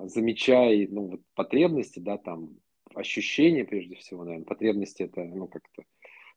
замечай, 0.04 0.86
ну, 0.92 1.08
вот 1.08 1.22
потребности, 1.34 1.98
да, 1.98 2.20
там, 2.20 2.60
ощущения 2.96 3.66
прежде 3.66 3.96
всего, 3.96 4.24
наверное, 4.24 4.46
потребности 4.46 5.04
это, 5.04 5.24
ну, 5.24 5.48
как-то 5.48 5.84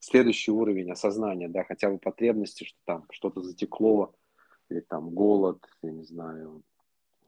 следующий 0.01 0.51
уровень 0.51 0.91
осознания, 0.91 1.49
да, 1.49 1.65
хотя 1.65 1.91
бы 1.91 1.99
потребности, 1.99 2.65
что 2.65 2.79
там 2.85 3.07
что-то 3.11 3.43
затекло, 3.43 4.15
или 4.69 4.81
там 4.81 5.11
голод, 5.11 5.65
я 5.83 5.91
не 5.91 6.05
знаю, 6.05 6.63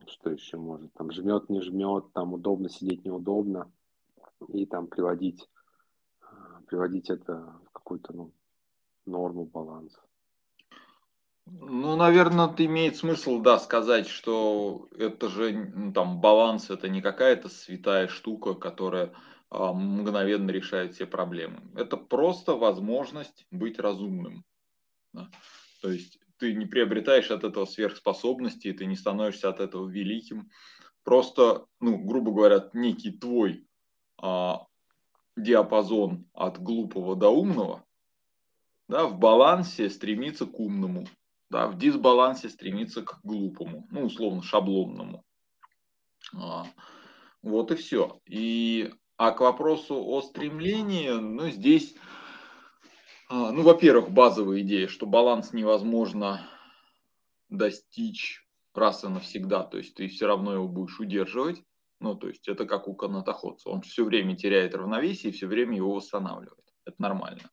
что 0.07 0.31
еще 0.31 0.57
может, 0.57 0.93
там 0.95 1.11
жмет, 1.11 1.49
не 1.49 1.61
жмет, 1.63 2.13
там 2.13 2.35
удобно 2.35 2.69
сидеть, 2.69 3.05
неудобно, 3.05 3.71
и 4.49 4.67
там 4.67 4.87
приводить 4.87 5.49
приводить 6.71 7.11
это 7.11 7.53
в 7.67 7.71
какую-то 7.73 8.13
ну, 8.13 8.33
норму, 9.05 9.45
баланс. 9.45 9.93
Ну, 11.53 11.97
наверное, 11.97 12.55
имеет 12.59 12.97
смысл, 12.97 13.41
да, 13.41 13.59
сказать, 13.59 14.07
что 14.07 14.89
это 14.97 15.29
же 15.29 15.53
ну, 15.53 15.93
там 15.93 16.21
баланс, 16.21 16.71
это 16.71 16.89
не 16.89 17.03
какая-то 17.03 17.49
святая 17.49 18.07
штука, 18.07 18.55
которая 18.55 19.13
а, 19.51 19.73
мгновенно 19.73 20.51
решает 20.51 20.95
все 20.95 21.07
проблемы. 21.07 21.61
Это 21.75 21.97
просто 21.97 22.55
возможность 22.55 23.47
быть 23.51 23.81
разумным. 23.81 24.45
Да? 25.13 25.29
То 25.83 25.91
есть 25.91 26.21
ты 26.39 26.55
не 26.55 26.67
приобретаешь 26.67 27.33
от 27.33 27.43
этого 27.43 27.65
сверхспособности, 27.65 28.73
ты 28.73 28.87
не 28.87 28.95
становишься 28.95 29.49
от 29.49 29.59
этого 29.59 29.89
великим. 29.89 30.51
Просто, 31.03 31.67
ну, 31.81 31.99
грубо 31.99 32.31
говоря, 32.31 32.71
некий 32.75 33.11
твой 33.11 33.67
а, 34.23 34.67
диапазон 35.37 36.29
от 36.33 36.63
глупого 36.63 37.17
до 37.17 37.31
умного, 37.31 37.85
да, 38.87 39.07
в 39.07 39.19
балансе 39.19 39.91
стремится 39.91 40.47
к 40.47 40.61
умному, 40.61 41.07
да, 41.51 41.67
в 41.67 41.77
дисбалансе 41.77 42.49
стремится 42.49 43.03
к 43.03 43.21
глупому, 43.25 43.87
ну, 43.91 44.05
условно, 44.07 44.43
шаблонному. 44.43 45.25
А, 46.35 46.65
вот 47.43 47.73
и 47.73 47.75
все. 47.75 48.21
И, 48.27 48.93
а 49.17 49.33
к 49.33 49.41
вопросу 49.41 49.97
о 49.97 50.23
стремлении, 50.23 51.11
ну, 51.11 51.51
здесь, 51.51 51.95
а, 53.29 53.51
ну, 53.51 53.63
во-первых, 53.63 54.11
базовая 54.11 54.61
идея, 54.61 54.87
что 54.87 55.07
баланс 55.07 55.53
невозможно 55.53 56.49
достичь 57.49 58.47
раз 58.73 59.03
и 59.03 59.09
навсегда, 59.09 59.65
то 59.65 59.77
есть 59.77 59.95
ты 59.95 60.07
все 60.07 60.27
равно 60.27 60.55
его 60.55 60.69
будешь 60.69 61.01
удерживать. 61.01 61.63
Ну, 61.99 62.15
то 62.15 62.29
есть 62.29 62.49
это 62.49 62.65
как 62.65 62.89
у 62.89 62.95
канатоходца. 62.95 63.69
Он 63.69 63.83
все 63.83 64.05
время 64.05 64.35
теряет 64.35 64.75
равновесие 64.75 65.33
и 65.33 65.35
все 65.35 65.47
время 65.47 65.77
его 65.77 65.93
восстанавливает. 65.93 66.65
Это 66.87 66.97
нормально. 66.99 67.51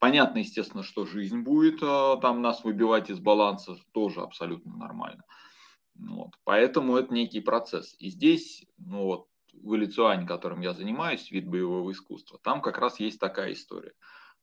Понятно, 0.00 0.38
естественно, 0.38 0.82
что 0.82 1.04
жизнь 1.04 1.42
будет 1.42 1.82
э, 1.82 2.16
там 2.22 2.40
нас 2.40 2.64
выбивать 2.64 3.10
из 3.10 3.18
баланса, 3.18 3.76
тоже 3.92 4.22
абсолютно 4.22 4.74
нормально. 4.74 5.22
Вот. 5.94 6.30
Поэтому 6.44 6.96
это 6.96 7.12
некий 7.12 7.40
процесс. 7.40 7.94
И 7.98 8.08
здесь, 8.08 8.64
ну 8.78 9.04
вот, 9.04 9.26
в 9.52 9.74
Илициане, 9.74 10.26
которым 10.26 10.62
я 10.62 10.72
занимаюсь, 10.72 11.30
вид 11.30 11.46
боевого 11.46 11.92
искусства, 11.92 12.40
там 12.42 12.62
как 12.62 12.78
раз 12.78 12.98
есть 12.98 13.20
такая 13.20 13.52
история. 13.52 13.92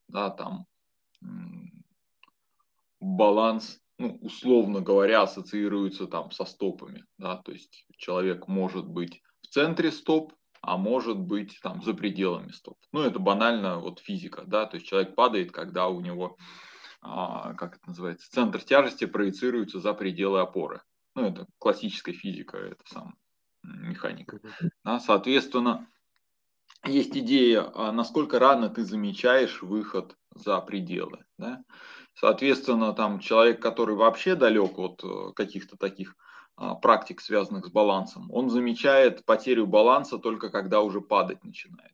Да, 0.08 0.30
там 0.30 0.68
баланс, 3.00 3.80
ну, 3.98 4.20
условно 4.22 4.82
говоря, 4.82 5.24
ассоциируется 5.24 6.06
там 6.06 6.30
со 6.30 6.46
стопами. 6.46 7.04
Да, 7.18 7.38
то 7.38 7.52
есть 7.52 7.88
человек 7.98 8.48
может 8.48 8.88
быть 8.88 9.24
в 9.42 9.48
центре 9.48 9.92
стоп, 9.92 10.34
а 10.68 10.76
может 10.76 11.18
быть 11.18 11.58
там 11.64 11.82
за 11.82 11.94
пределами 11.94 12.52
стоп. 12.52 12.78
Ну, 12.92 13.02
это 13.02 13.20
банально 13.20 13.80
вот 13.80 14.00
физика, 14.00 14.44
да, 14.46 14.66
то 14.66 14.76
есть 14.76 14.86
человек 14.86 15.16
падает, 15.16 15.54
когда 15.54 15.88
у 15.88 16.02
него, 16.02 16.36
а, 17.02 17.54
как 17.54 17.78
это 17.78 17.88
называется, 17.88 18.30
центр 18.30 18.62
тяжести 18.62 19.06
проецируется 19.06 19.80
за 19.80 19.94
пределы 19.94 20.42
опоры. 20.42 20.82
Ну, 21.16 21.24
это 21.24 21.48
классическая 21.58 22.12
физика, 22.12 22.58
это 22.58 22.84
сам 22.86 23.16
механика. 23.64 24.42
Да, 24.84 25.00
соответственно, 25.00 25.88
есть 26.86 27.16
идея, 27.16 27.72
а 27.74 27.94
насколько 27.94 28.38
рано 28.38 28.68
ты 28.70 28.84
замечаешь 28.84 29.62
выход 29.62 30.18
за 30.36 30.60
пределы. 30.60 31.24
Да? 31.38 31.64
Соответственно, 32.14 32.92
там 32.92 33.20
человек, 33.20 33.62
который 33.62 33.96
вообще 33.96 34.36
далек 34.36 34.78
от 34.78 35.02
э, 35.02 35.32
каких-то 35.34 35.78
таких 35.78 36.18
практик, 36.82 37.22
связанных 37.22 37.68
с 37.68 37.70
балансом, 37.70 38.32
он 38.32 38.50
замечает 38.50 39.24
потерю 39.26 39.68
баланса 39.68 40.18
только 40.18 40.50
когда 40.50 40.82
уже 40.82 41.02
падать 41.02 41.44
начинает. 41.44 41.94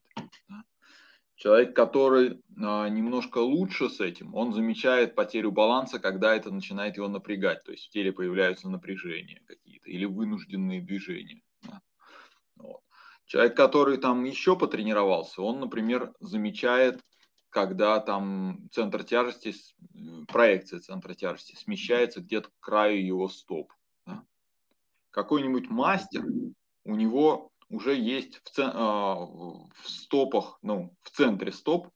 Человек, 1.36 1.74
который 1.74 2.40
а, 2.56 2.88
немножко 2.88 3.38
лучше 3.38 3.90
с 3.90 4.00
этим, 4.00 4.34
он 4.34 4.52
замечает 4.52 5.14
потерю 5.14 5.50
баланса, 5.50 5.98
когда 5.98 6.34
это 6.34 6.50
начинает 6.50 6.96
его 6.96 7.08
напрягать. 7.08 7.64
То 7.64 7.72
есть 7.72 7.86
в 7.86 7.90
теле 7.90 8.12
появляются 8.12 8.68
напряжения 8.68 9.42
какие-то 9.46 9.90
или 9.90 10.04
вынужденные 10.04 10.80
движения. 10.80 11.42
Человек, 13.26 13.56
который 13.56 13.96
там 13.96 14.24
еще 14.24 14.56
потренировался, 14.56 15.42
он, 15.42 15.60
например, 15.60 16.12
замечает 16.20 17.00
когда 17.54 18.00
там 18.00 18.68
центр 18.72 19.04
тяжести, 19.04 19.54
проекция 20.26 20.80
центра 20.80 21.14
тяжести 21.14 21.54
смещается 21.54 22.20
где-то 22.20 22.48
к 22.48 22.60
краю 22.60 23.06
его 23.06 23.28
стоп. 23.28 23.72
Какой-нибудь 25.14 25.70
мастер, 25.70 26.24
у 26.84 26.94
него 26.94 27.50
уже 27.70 27.94
есть 27.94 28.42
в, 28.44 28.50
ц... 28.50 28.62
А, 28.64 29.14
в 29.14 29.70
стопах, 29.84 30.58
ну, 30.62 30.94
в 31.02 31.10
центре 31.10 31.52
стоп, 31.52 31.88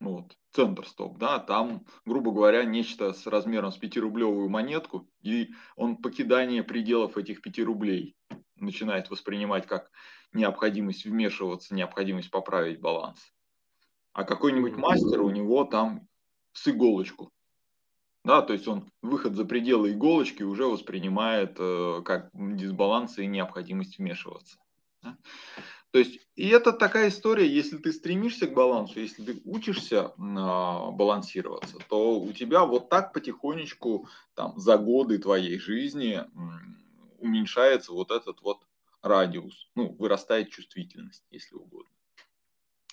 ну, 0.00 0.18
вот, 0.18 0.36
центр 0.52 0.86
стоп, 0.86 1.18
да, 1.18 1.38
там, 1.38 1.84
грубо 2.04 2.30
говоря, 2.30 2.64
нечто 2.64 3.12
с 3.12 3.26
размером 3.26 3.72
с 3.72 3.80
5-рублевую 3.80 4.48
монетку, 4.48 5.08
и 5.22 5.50
он 5.76 5.96
покидание 5.96 6.62
пределов 6.62 7.16
этих 7.16 7.42
5 7.42 7.58
рублей 7.60 8.14
начинает 8.56 9.10
воспринимать 9.10 9.66
как 9.66 9.90
необходимость 10.32 11.04
вмешиваться, 11.04 11.74
необходимость 11.74 12.30
поправить 12.30 12.80
баланс 12.80 13.18
а 14.18 14.24
какой-нибудь 14.24 14.74
мастер 14.74 15.20
у 15.22 15.30
него 15.30 15.62
там 15.64 16.08
с 16.52 16.66
иголочку. 16.66 17.30
Да, 18.24 18.42
то 18.42 18.52
есть 18.52 18.68
он 18.68 18.90
выход 19.02 19.36
за 19.36 19.44
пределы 19.44 19.92
иголочки 19.92 20.42
уже 20.42 20.66
воспринимает 20.66 21.56
э, 21.58 22.02
как 22.04 22.30
дисбаланс 22.34 23.18
и 23.18 23.26
необходимость 23.26 23.98
вмешиваться. 23.98 24.58
Да? 25.02 25.16
То 25.90 26.00
есть, 26.00 26.20
и 26.36 26.48
это 26.48 26.72
такая 26.72 27.08
история, 27.08 27.48
если 27.48 27.78
ты 27.78 27.92
стремишься 27.92 28.46
к 28.46 28.52
балансу, 28.52 29.00
если 29.00 29.24
ты 29.24 29.40
учишься 29.44 30.12
э, 30.16 30.20
балансироваться, 30.20 31.78
то 31.88 32.20
у 32.20 32.32
тебя 32.32 32.64
вот 32.64 32.90
так 32.90 33.14
потихонечку 33.14 34.06
там, 34.34 34.58
за 34.58 34.76
годы 34.76 35.18
твоей 35.18 35.58
жизни 35.58 36.20
э, 36.20 36.26
уменьшается 37.18 37.92
вот 37.92 38.10
этот 38.10 38.42
вот 38.42 38.58
радиус, 39.00 39.70
ну, 39.74 39.94
вырастает 39.98 40.50
чувствительность, 40.50 41.24
если 41.30 41.54
угодно. 41.54 41.90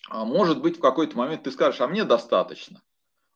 А 0.08 0.24
может 0.24 0.62
быть, 0.62 0.78
в 0.78 0.82
какой-то 0.82 1.18
момент 1.18 1.44
ты 1.44 1.52
скажешь, 1.52 1.82
а 1.82 1.88
мне 1.88 2.06
достаточно. 2.06 2.82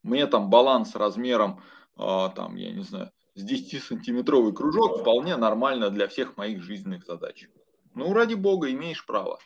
Мне 0.04 0.28
там 0.28 0.50
баланс 0.50 0.96
размером, 0.96 1.62
а, 1.96 2.30
там, 2.30 2.56
я 2.56 2.72
не 2.72 2.84
знаю, 2.84 3.12
с 3.36 3.44
10-сантиметровый 3.44 4.54
кружок 4.54 5.00
вполне 5.00 5.36
нормально 5.36 5.90
для 5.90 6.08
всех 6.08 6.38
моих 6.38 6.62
жизненных 6.62 7.06
задач. 7.06 7.48
Ну, 7.96 8.14
ради 8.14 8.34
бога, 8.36 8.72
имеешь 8.72 9.06
право. 9.06 9.40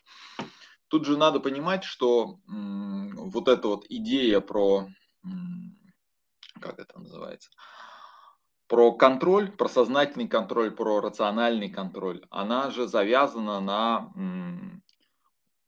Тут 0.88 1.06
же 1.06 1.18
надо 1.18 1.40
понимать, 1.40 1.84
что 1.84 2.40
вот 2.46 3.48
эта 3.48 3.68
вот 3.68 3.86
идея 3.90 4.42
про, 4.42 4.88
как 6.60 6.80
это 6.80 7.00
называется, 7.00 7.50
про 8.68 8.92
контроль, 8.94 9.52
про 9.52 9.68
сознательный 9.68 10.28
контроль, 10.28 10.72
про 10.72 11.00
рациональный 11.02 11.70
контроль, 11.70 12.26
она 12.30 12.70
же 12.72 12.88
завязана 12.88 13.60
на 13.60 14.12
м, 14.16 14.84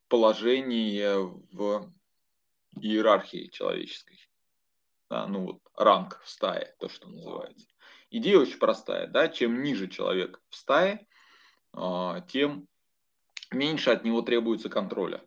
положение 0.08 1.18
в 1.52 1.92
иерархии 2.80 3.48
человеческой. 3.52 4.18
Да, 5.08 5.26
ну 5.26 5.44
вот 5.44 5.60
ранг 5.76 6.20
в 6.24 6.28
стае, 6.28 6.74
то, 6.78 6.88
что 6.88 7.08
называется. 7.08 7.66
Идея 8.10 8.38
очень 8.38 8.58
простая. 8.58 9.06
Да? 9.06 9.28
Чем 9.28 9.62
ниже 9.62 9.88
человек 9.88 10.40
в 10.48 10.56
стае, 10.56 11.06
а, 11.72 12.20
тем 12.22 12.66
меньше 13.52 13.90
от 13.90 14.04
него 14.04 14.22
требуется 14.22 14.68
контроля. 14.68 15.22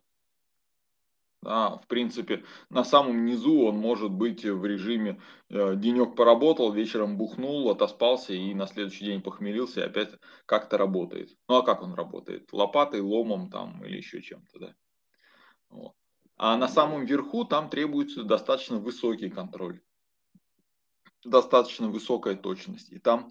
Да, 1.42 1.78
в 1.78 1.86
принципе, 1.86 2.44
на 2.68 2.84
самом 2.84 3.24
низу 3.24 3.62
он 3.62 3.78
может 3.78 4.10
быть 4.10 4.44
в 4.44 4.62
режиме 4.66 5.22
э, 5.48 5.74
денек 5.74 6.14
поработал, 6.14 6.70
вечером 6.70 7.16
бухнул, 7.16 7.70
отоспался 7.70 8.34
и 8.34 8.52
на 8.52 8.66
следующий 8.66 9.06
день 9.06 9.22
похмелился 9.22 9.80
и 9.80 9.84
опять 9.84 10.10
как-то 10.44 10.76
работает. 10.76 11.30
Ну 11.48 11.56
а 11.56 11.62
как 11.62 11.82
он 11.82 11.94
работает? 11.94 12.52
Лопатой, 12.52 13.00
ломом 13.00 13.48
там 13.50 13.82
или 13.86 13.96
еще 13.96 14.20
чем-то, 14.20 14.58
да. 14.58 14.74
Вот. 15.70 15.94
А 16.42 16.56
на 16.56 16.68
самом 16.68 17.04
верху 17.04 17.44
там 17.44 17.68
требуется 17.68 18.24
достаточно 18.24 18.78
высокий 18.78 19.28
контроль, 19.28 19.82
достаточно 21.22 21.90
высокая 21.90 22.34
точность. 22.34 22.90
И 22.90 22.98
там, 22.98 23.30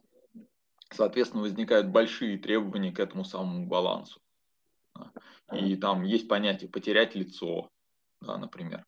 соответственно, 0.91 1.41
возникают 1.41 1.87
большие 1.87 2.37
требования 2.37 2.91
к 2.91 2.99
этому 2.99 3.25
самому 3.25 3.65
балансу. 3.65 4.21
И 5.51 5.75
там 5.75 6.03
есть 6.03 6.27
понятие 6.27 6.69
потерять 6.69 7.15
лицо, 7.15 7.71
да, 8.21 8.37
например. 8.37 8.85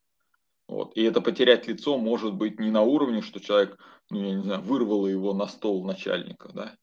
Вот. 0.67 0.95
И 0.95 1.01
это 1.01 1.19
потерять 1.21 1.65
лицо 1.67 1.97
может 1.97 2.35
быть 2.35 2.59
не 2.59 2.69
на 2.69 2.83
уровне, 2.83 3.23
что 3.23 3.39
человек, 3.39 3.79
ну, 4.11 4.23
я 4.23 4.35
не 4.35 4.43
знаю, 4.43 4.61
вырвало 4.61 5.07
его 5.07 5.33
на 5.33 5.47
стол 5.47 5.83
начальника, 5.83 6.51
да, 6.53 6.77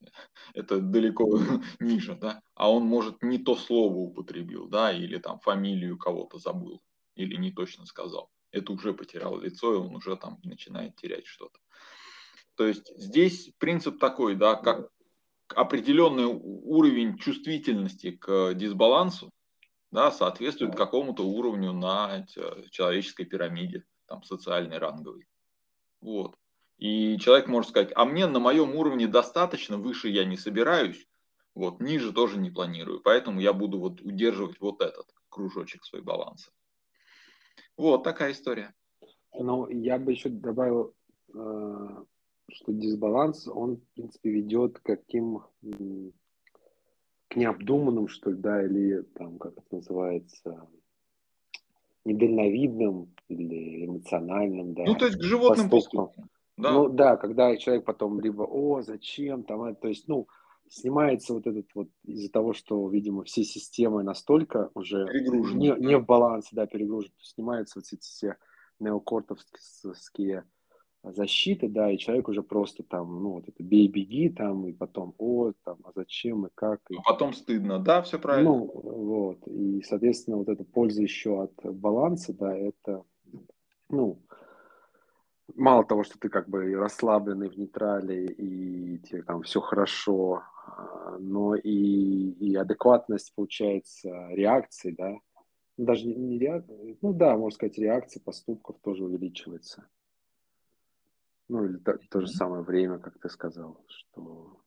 это 0.55 0.81
далеко 0.81 1.39
ниже, 1.79 2.17
да, 2.17 2.43
а 2.57 2.69
он, 2.69 2.83
может, 2.85 3.23
не 3.23 3.39
то 3.39 3.55
слово 3.55 3.95
употребил, 3.95 4.67
да, 4.67 4.93
или 4.93 5.19
там 5.19 5.39
фамилию 5.39 5.97
кого-то 5.99 6.39
забыл, 6.39 6.83
или 7.19 7.37
не 7.37 7.53
точно 7.53 7.85
сказал. 7.85 8.31
Это 8.51 8.73
уже 8.73 8.95
потерял 8.95 9.39
лицо, 9.39 9.75
и 9.75 9.79
он 9.79 9.95
уже 9.97 10.17
там 10.17 10.39
начинает 10.45 10.97
терять 10.97 11.27
что-то. 11.27 11.59
То 12.55 12.67
есть 12.67 12.91
здесь 12.97 13.51
принцип 13.59 13.99
такой, 13.99 14.35
да, 14.35 14.55
как 14.55 14.91
определенный 15.49 16.27
уровень 16.27 17.19
чувствительности 17.19 18.13
к 18.13 18.55
дисбалансу, 18.55 19.31
да, 19.91 20.11
соответствует 20.11 20.77
какому-то 20.77 21.23
уровню 21.23 21.73
на 21.73 22.27
человеческой 22.71 23.25
пирамиде, 23.25 23.85
там, 24.07 24.23
социальной, 24.23 24.79
ранговой. 24.79 25.27
Вот. 26.01 26.37
И 26.79 27.19
человек 27.19 27.49
может 27.49 27.71
сказать, 27.71 27.91
а 27.95 28.05
мне 28.05 28.27
на 28.27 28.39
моем 28.39 28.75
уровне 28.75 29.09
достаточно, 29.09 29.79
выше 29.79 30.09
я 30.09 30.25
не 30.25 30.37
собираюсь, 30.37 31.07
вот, 31.55 31.81
ниже 31.81 32.13
тоже 32.13 32.39
не 32.39 32.51
планирую, 32.51 33.01
поэтому 33.01 33.41
я 33.41 33.53
буду 33.53 33.79
вот 33.79 34.01
удерживать 34.01 34.61
вот 34.61 34.81
этот 34.81 35.07
кружочек 35.29 35.85
свой 35.85 36.03
баланса. 36.03 36.53
Вот 37.79 38.03
такая 38.03 38.33
история. 38.33 38.75
Ну, 39.33 39.69
я 39.69 39.99
бы 39.99 40.13
еще 40.13 40.29
добавил, 40.29 40.95
э, 41.33 42.05
что 42.51 42.73
дисбаланс, 42.73 43.47
он, 43.47 43.77
в 43.77 43.87
принципе, 43.95 44.31
ведет 44.31 44.81
к 44.81 44.83
каким 44.83 45.43
к 47.29 47.37
необдуманным, 47.37 48.09
что 48.09 48.31
ли, 48.31 48.37
да, 48.37 48.65
или 48.65 49.03
там, 49.15 49.39
как 49.39 49.53
это 49.53 49.77
называется, 49.77 50.67
недальновидным 52.05 53.15
или 53.29 53.85
эмоциональным, 53.87 54.75
да. 54.75 54.85
Ну, 54.85 54.95
то 54.97 55.07
есть 55.07 55.19
к 55.19 55.23
животным 55.23 55.71
поступкам. 55.71 56.07
поступкам. 56.07 56.31
Да. 56.57 56.73
Ну, 56.73 56.89
да, 56.89 57.17
когда 57.17 57.57
человек 57.57 57.85
потом 57.85 58.21
либо, 58.21 58.43
о, 58.43 58.83
зачем, 58.83 59.45
там, 59.45 59.77
то 59.77 59.89
есть, 59.89 60.09
ну, 60.09 60.27
снимается 60.71 61.35
вот 61.35 61.47
этот 61.47 61.67
вот 61.75 61.89
из-за 62.05 62.31
того, 62.31 62.53
что, 62.53 62.89
видимо, 62.89 63.25
все 63.25 63.45
системы 63.45 64.03
настолько 64.03 64.71
уже 64.75 65.07
не, 65.13 65.75
не 65.79 65.99
в 65.99 66.05
балансе, 66.05 66.51
да, 66.53 66.67
перегружены, 66.67 67.13
снимаются 67.21 67.79
вот 67.79 67.87
эти 67.93 68.01
все 68.01 68.37
неокортовские 68.79 70.45
защиты, 71.03 71.69
да, 71.69 71.91
и 71.91 71.99
человек 71.99 72.29
уже 72.29 72.43
просто 72.43 72.83
там, 72.83 73.23
ну, 73.23 73.31
вот 73.33 73.49
это 73.49 73.63
бей-беги 73.63 74.31
там, 74.31 74.67
и 74.67 74.73
потом, 74.73 75.15
о, 75.19 75.53
там, 75.65 75.79
а 75.85 75.93
зачем 75.95 76.47
и 76.47 76.51
как. 76.55 76.81
И... 76.91 76.97
А 76.97 77.03
потом 77.13 77.33
стыдно, 77.33 77.79
да, 77.79 78.03
все 78.03 78.19
правильно. 78.19 78.51
Ну, 78.51 78.71
вот, 78.75 79.47
и, 79.47 79.83
соответственно, 79.83 80.37
вот 80.37 80.49
эта 80.49 80.65
польза 80.65 81.03
еще 81.03 81.43
от 81.43 81.55
баланса, 81.65 82.33
да, 82.35 82.57
это, 82.57 83.05
ну, 83.89 84.21
мало 85.55 85.85
того, 85.85 86.05
что 86.05 86.19
ты 86.19 86.29
как 86.29 86.49
бы 86.49 86.75
расслабленный 86.75 87.49
в 87.49 87.57
нейтрале, 87.57 88.27
и 88.27 88.99
тебе 88.99 89.23
там 89.23 89.43
все 89.43 89.61
хорошо, 89.61 90.43
но 91.19 91.55
и, 91.57 92.31
и 92.31 92.55
адекватность, 92.55 93.33
получается, 93.35 94.29
реакции, 94.31 94.95
да, 94.97 95.17
ну, 95.77 95.85
даже 95.85 96.07
не, 96.07 96.15
не 96.15 96.39
реакции, 96.39 96.99
ну 97.01 97.13
да, 97.13 97.37
можно 97.37 97.55
сказать, 97.55 97.79
реакции 97.79 98.21
поступков 98.21 98.79
тоже 98.81 99.05
увеличивается. 99.05 99.89
Ну, 101.49 101.65
или 101.65 101.79
то, 101.79 101.99
то 102.11 102.21
же 102.21 102.29
самое 102.29 102.63
время, 102.63 102.99
как 102.99 103.19
ты 103.19 103.29
сказал, 103.29 103.81
что... 103.87 104.61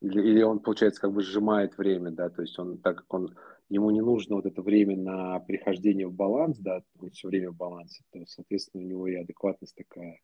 Или, 0.00 0.20
или 0.20 0.42
он, 0.42 0.60
получается, 0.60 1.00
как 1.00 1.12
бы 1.12 1.22
сжимает 1.22 1.76
время, 1.78 2.10
да, 2.10 2.28
то 2.28 2.42
есть 2.42 2.58
он, 2.58 2.78
так 2.78 2.98
как 2.98 3.14
он, 3.14 3.34
ему 3.70 3.90
не 3.90 4.02
нужно 4.02 4.36
вот 4.36 4.46
это 4.46 4.60
время 4.60 4.96
на 4.96 5.40
прихождение 5.40 6.06
в 6.06 6.12
баланс, 6.12 6.58
да, 6.58 6.82
он 7.00 7.10
все 7.10 7.28
время 7.28 7.50
в 7.50 7.56
балансе, 7.56 8.04
то, 8.12 8.24
соответственно, 8.26 8.84
у 8.84 8.86
него 8.86 9.06
и 9.08 9.14
адекватность 9.14 9.74
такая, 9.74 10.20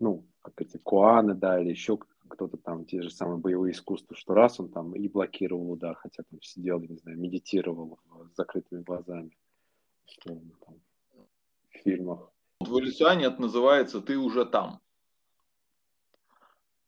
ну, 0.00 0.26
как 0.42 0.60
эти 0.60 0.76
куаны, 0.76 1.34
да, 1.34 1.60
или 1.60 1.70
еще 1.70 1.98
кто-то 2.28 2.56
там, 2.56 2.84
те 2.84 3.02
же 3.02 3.10
самые 3.10 3.38
боевые 3.38 3.72
искусства, 3.72 4.16
что 4.16 4.34
раз 4.34 4.60
он 4.60 4.68
там 4.68 4.94
и 4.94 5.08
блокировал 5.08 5.72
удар, 5.72 5.94
хотя 5.96 6.22
там 6.30 6.40
сидел, 6.42 6.80
не 6.80 6.96
знаю, 6.96 7.18
медитировал 7.18 7.98
с 8.32 8.36
закрытыми 8.36 8.82
глазами, 8.82 9.36
условно, 10.06 10.52
там, 10.64 10.74
в 11.70 11.78
фильмах. 11.78 12.30
В 12.60 12.70
эволюционе 12.70 13.26
это 13.26 13.40
называется 13.40 14.00
«ты 14.00 14.16
уже 14.18 14.44
там». 14.44 14.80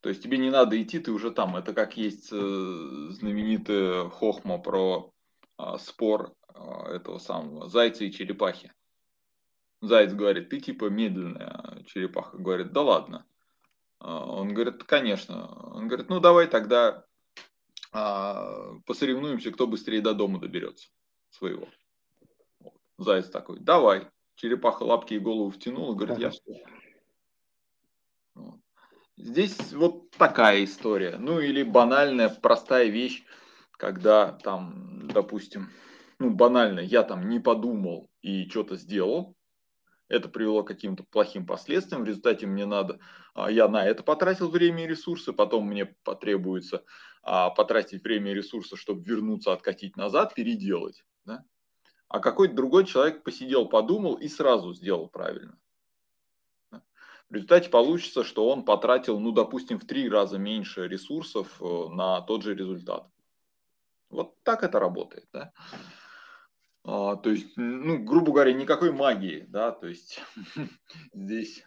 То 0.00 0.08
есть 0.08 0.22
тебе 0.22 0.38
не 0.38 0.50
надо 0.50 0.80
идти, 0.82 0.98
ты 0.98 1.12
уже 1.12 1.30
там. 1.30 1.56
Это 1.56 1.74
как 1.74 1.96
есть 1.96 2.32
э, 2.32 2.36
знаменитая 2.36 4.08
хохма 4.08 4.58
про 4.58 5.12
а, 5.58 5.76
спор 5.76 6.34
а, 6.48 6.88
этого 6.88 7.18
самого 7.18 7.68
зайца 7.68 8.04
и 8.04 8.10
черепахи. 8.10 8.72
Заяц 9.82 10.14
говорит, 10.14 10.48
ты 10.48 10.60
типа 10.60 10.86
медленная. 10.86 11.82
Черепаха 11.84 12.38
говорит, 12.38 12.72
да 12.72 12.80
ладно. 12.80 13.26
А, 14.00 14.24
он 14.24 14.52
говорит, 14.52 14.82
конечно. 14.84 15.46
Он 15.74 15.86
говорит, 15.86 16.08
ну 16.08 16.18
давай 16.20 16.46
тогда 16.48 17.04
посоревнуемся, 17.92 19.50
кто 19.50 19.66
быстрее 19.66 20.00
до 20.00 20.14
дома 20.14 20.38
доберется 20.40 20.88
своего. 21.30 21.68
Заяц 22.98 23.28
такой, 23.28 23.58
давай. 23.60 24.08
Черепаха 24.36 24.84
лапки 24.84 25.14
и 25.14 25.18
голову 25.18 25.50
втянула, 25.50 25.94
говорит, 25.94 26.18
я 26.18 26.30
что? 26.30 26.54
Здесь 29.16 29.72
вот 29.72 30.10
такая 30.12 30.64
история. 30.64 31.16
Ну 31.18 31.40
или 31.40 31.62
банальная, 31.62 32.28
простая 32.28 32.86
вещь, 32.86 33.24
когда 33.72 34.32
там, 34.32 35.08
допустим, 35.08 35.70
ну 36.18 36.30
банально, 36.30 36.80
я 36.80 37.02
там 37.02 37.28
не 37.28 37.40
подумал 37.40 38.08
и 38.22 38.48
что-то 38.48 38.76
сделал, 38.76 39.34
это 40.10 40.28
привело 40.28 40.62
к 40.62 40.68
каким-то 40.68 41.04
плохим 41.04 41.46
последствиям. 41.46 42.02
В 42.02 42.06
результате 42.06 42.46
мне 42.46 42.66
надо, 42.66 43.00
а, 43.34 43.50
я 43.50 43.68
на 43.68 43.84
это 43.86 44.02
потратил 44.02 44.50
время 44.50 44.84
и 44.84 44.88
ресурсы, 44.88 45.32
потом 45.32 45.66
мне 45.66 45.86
потребуется 46.04 46.84
а, 47.22 47.50
потратить 47.50 48.04
время 48.04 48.32
и 48.32 48.34
ресурсы, 48.34 48.76
чтобы 48.76 49.02
вернуться, 49.02 49.52
откатить 49.52 49.96
назад, 49.96 50.34
переделать. 50.34 51.04
Да? 51.24 51.44
а 52.10 52.18
какой-то 52.18 52.54
другой 52.54 52.84
человек 52.86 53.22
посидел, 53.22 53.68
подумал 53.68 54.14
и 54.14 54.26
сразу 54.26 54.74
сделал 54.74 55.08
правильно. 55.08 55.56
В 56.72 57.34
результате 57.34 57.70
получится, 57.70 58.24
что 58.24 58.48
он 58.48 58.64
потратил, 58.64 59.20
ну, 59.20 59.30
допустим, 59.30 59.78
в 59.78 59.86
три 59.86 60.08
раза 60.08 60.36
меньше 60.36 60.88
ресурсов 60.88 61.62
э, 61.62 61.88
на 61.92 62.20
тот 62.22 62.42
же 62.42 62.56
результат. 62.56 63.06
Вот 64.08 64.42
так 64.42 64.64
это 64.64 64.80
работает, 64.80 65.28
да. 65.32 65.52
А, 66.84 67.16
то 67.16 67.30
есть, 67.30 67.56
ну, 67.56 67.98
грубо 67.98 68.32
говоря, 68.32 68.52
никакой 68.52 68.92
магии, 68.92 69.44
да, 69.48 69.70
то 69.72 69.86
есть 69.86 70.20
здесь 71.12 71.64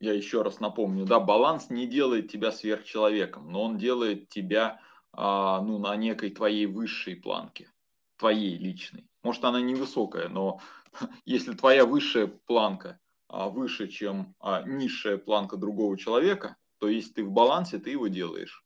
я 0.00 0.12
еще 0.12 0.42
раз 0.42 0.60
напомню, 0.60 1.04
да, 1.04 1.18
баланс 1.18 1.70
не 1.70 1.86
делает 1.86 2.30
тебя 2.30 2.52
сверхчеловеком, 2.52 3.50
но 3.50 3.64
он 3.64 3.78
делает 3.78 4.28
тебя, 4.28 4.80
а, 5.12 5.60
ну, 5.60 5.78
на 5.78 5.96
некой 5.96 6.30
твоей 6.30 6.66
высшей 6.66 7.16
планке 7.16 7.70
твоей 8.16 8.58
личной. 8.58 9.08
Может, 9.22 9.44
она 9.44 9.60
невысокая, 9.60 10.28
но 10.28 10.60
если 11.24 11.52
твоя 11.54 11.86
высшая 11.86 12.26
планка 12.26 12.98
а, 13.28 13.48
выше, 13.48 13.88
чем 13.88 14.34
а, 14.40 14.62
низшая 14.62 15.18
планка 15.18 15.56
другого 15.56 15.96
человека, 15.96 16.56
то 16.78 16.88
если 16.88 17.14
ты 17.14 17.24
в 17.24 17.30
балансе, 17.30 17.78
ты 17.78 17.90
его 17.90 18.08
делаешь 18.08 18.64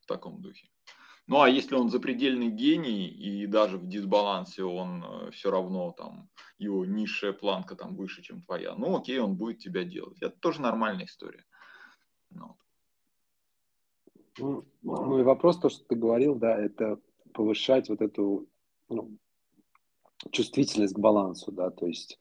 в 0.00 0.06
таком 0.06 0.40
духе. 0.40 0.68
Ну 1.26 1.40
а 1.40 1.48
если 1.48 1.74
он 1.74 1.88
запредельный 1.88 2.50
гений 2.50 3.06
и 3.06 3.46
даже 3.46 3.78
в 3.78 3.86
дисбалансе 3.88 4.62
он 4.62 5.02
э, 5.04 5.30
все 5.30 5.50
равно 5.50 5.92
там 5.92 6.28
его 6.58 6.84
низшая 6.84 7.32
планка 7.32 7.76
там 7.76 7.96
выше, 7.96 8.22
чем 8.22 8.42
твоя, 8.42 8.74
ну 8.74 8.96
окей, 8.96 9.18
он 9.18 9.36
будет 9.36 9.58
тебя 9.58 9.84
делать. 9.84 10.18
Это 10.20 10.36
тоже 10.38 10.60
нормальная 10.60 11.06
история. 11.06 11.44
Ну, 12.30 12.56
ну, 14.38 14.64
ну 14.82 15.18
и 15.18 15.22
вопрос, 15.22 15.58
то, 15.58 15.68
что 15.68 15.84
ты 15.84 15.94
говорил, 15.94 16.34
да, 16.34 16.58
это 16.58 17.00
повышать 17.32 17.88
вот 17.88 18.02
эту 18.02 18.48
ну, 18.88 19.16
чувствительность 20.30 20.94
к 20.94 20.98
балансу, 20.98 21.52
да, 21.52 21.70
то 21.70 21.86
есть, 21.86 22.18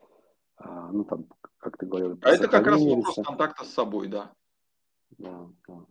а, 0.58 0.92
ну 0.92 1.04
там, 1.04 1.26
как 1.58 1.78
ты 1.78 1.86
говорил, 1.86 2.18
а 2.22 2.30
это 2.30 2.48
как 2.48 2.66
раз 2.68 2.82
вопрос 2.82 3.16
контакта 3.26 3.66
с 3.66 3.74
собой, 3.74 4.08
да. 4.08 4.34
Да, 5.18 5.50
да. 5.68 5.86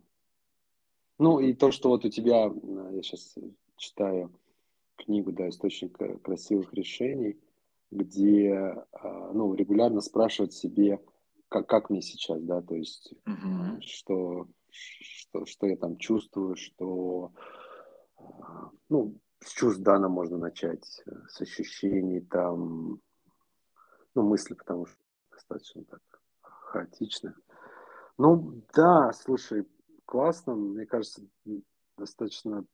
Ну 1.23 1.39
и 1.39 1.53
то, 1.53 1.71
что 1.71 1.87
вот 1.87 2.03
у 2.03 2.09
тебя, 2.09 2.51
я 2.91 3.01
сейчас 3.01 3.35
читаю 3.77 4.29
книгу, 4.97 5.31
да, 5.31 5.47
источник 5.47 5.97
красивых 6.21 6.73
решений, 6.73 7.39
где, 7.91 8.53
а, 8.91 9.31
ну, 9.31 9.53
регулярно 9.53 10.01
спрашивать 10.01 10.51
себе, 10.51 10.99
как, 11.47 11.65
как 11.65 11.89
мне 11.89 12.01
сейчас, 12.01 12.41
да, 12.41 12.61
то 12.61 12.75
есть, 12.75 13.13
угу. 13.25 13.79
что, 13.79 14.47
что, 14.69 15.45
что 15.45 15.65
я 15.65 15.77
там 15.77 15.95
чувствую, 15.95 16.57
что 16.57 17.31
ну, 18.89 19.17
с 19.39 19.53
чувств 19.53 19.81
дана 19.81 20.09
можно 20.09 20.37
начать, 20.37 21.03
э, 21.05 21.11
с 21.29 21.39
ощущений 21.39 22.19
там, 22.19 22.99
ну, 24.13 24.23
мысли, 24.23 24.55
потому 24.55 24.87
что 24.87 24.97
достаточно 25.31 25.85
так 25.85 26.01
хаотично. 26.41 27.33
Ну, 28.17 28.61
да, 28.73 29.13
слушай, 29.13 29.65
классно, 30.13 30.53
мне 30.53 30.85
кажется, 30.85 31.23
достаточно 31.97 32.65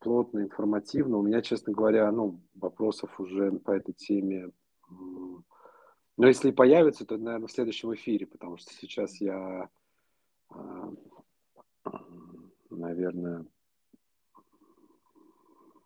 плотно, 0.00 0.40
информативно. 0.40 1.18
У 1.18 1.22
меня, 1.22 1.40
честно 1.40 1.72
говоря, 1.72 2.10
ну, 2.10 2.40
вопросов 2.56 3.20
уже 3.20 3.52
по 3.52 3.70
этой 3.70 3.94
теме, 3.94 4.50
но 4.88 6.26
если 6.26 6.48
и 6.48 6.52
появится, 6.52 7.06
то, 7.06 7.16
наверное, 7.16 7.46
в 7.46 7.52
следующем 7.52 7.94
эфире, 7.94 8.26
потому 8.26 8.56
что 8.56 8.72
сейчас 8.74 9.20
я, 9.20 9.70
а, 10.50 10.92
наверное, 12.68 13.46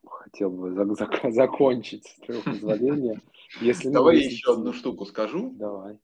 хотел 0.07 0.49
бы 0.49 0.71
зак- 0.71 1.31
закончить, 1.31 2.07
с 2.07 2.21
твоего 2.21 2.43
позволения. 2.43 3.21
Если, 3.61 3.91
Давай 3.91 4.17
я 4.17 4.25
еще 4.25 4.55
одну 4.55 4.73
штуку 4.73 5.05
скажу. 5.05 5.51
Давай. 5.57 6.01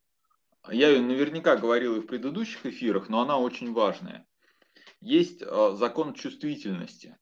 Я 0.70 0.90
ее 0.90 1.00
наверняка 1.00 1.57
говорил 1.57 1.96
и 1.96 2.00
в 2.00 2.07
предыдущих 2.07 2.66
эфирах, 2.66 3.09
но 3.09 3.22
она 3.22 3.38
очень 3.38 3.72
важная. 3.72 4.26
Есть 5.02 5.42
э, 5.42 5.74
закон 5.74 6.14
чувствительности, 6.14 7.18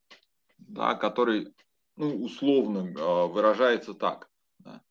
да, 0.58 0.94
который 0.94 1.54
ну, 1.96 2.14
условно 2.22 2.86
э, 2.86 3.26
выражается 3.26 3.94
так. 3.94 4.30
Да. 4.58 4.82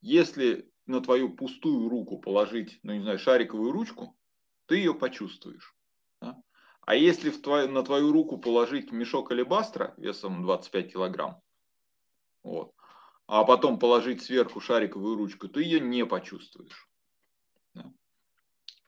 Если 0.00 0.68
на 0.86 1.00
твою 1.00 1.32
пустую 1.32 1.88
руку 1.88 2.18
положить, 2.18 2.80
ну 2.82 2.92
не 2.92 3.02
знаю, 3.02 3.20
шариковую 3.20 3.70
ручку, 3.70 4.16
ты 4.66 4.78
ее 4.78 4.94
почувствуешь. 4.94 5.76
Да. 6.20 6.42
А 6.80 6.96
если 6.96 7.30
в 7.30 7.40
твою, 7.40 7.70
на 7.70 7.84
твою 7.84 8.10
руку 8.10 8.36
положить 8.36 8.90
мешок 8.90 9.30
алебастра 9.30 9.94
весом 9.96 10.42
25 10.42 10.92
килограмм, 10.92 11.40
вот, 12.42 12.74
а 13.28 13.44
потом 13.44 13.78
положить 13.78 14.24
сверху 14.24 14.60
шариковую 14.60 15.16
ручку, 15.16 15.48
то 15.48 15.60
ее 15.60 15.78
не 15.78 16.04
почувствуешь. 16.04 16.88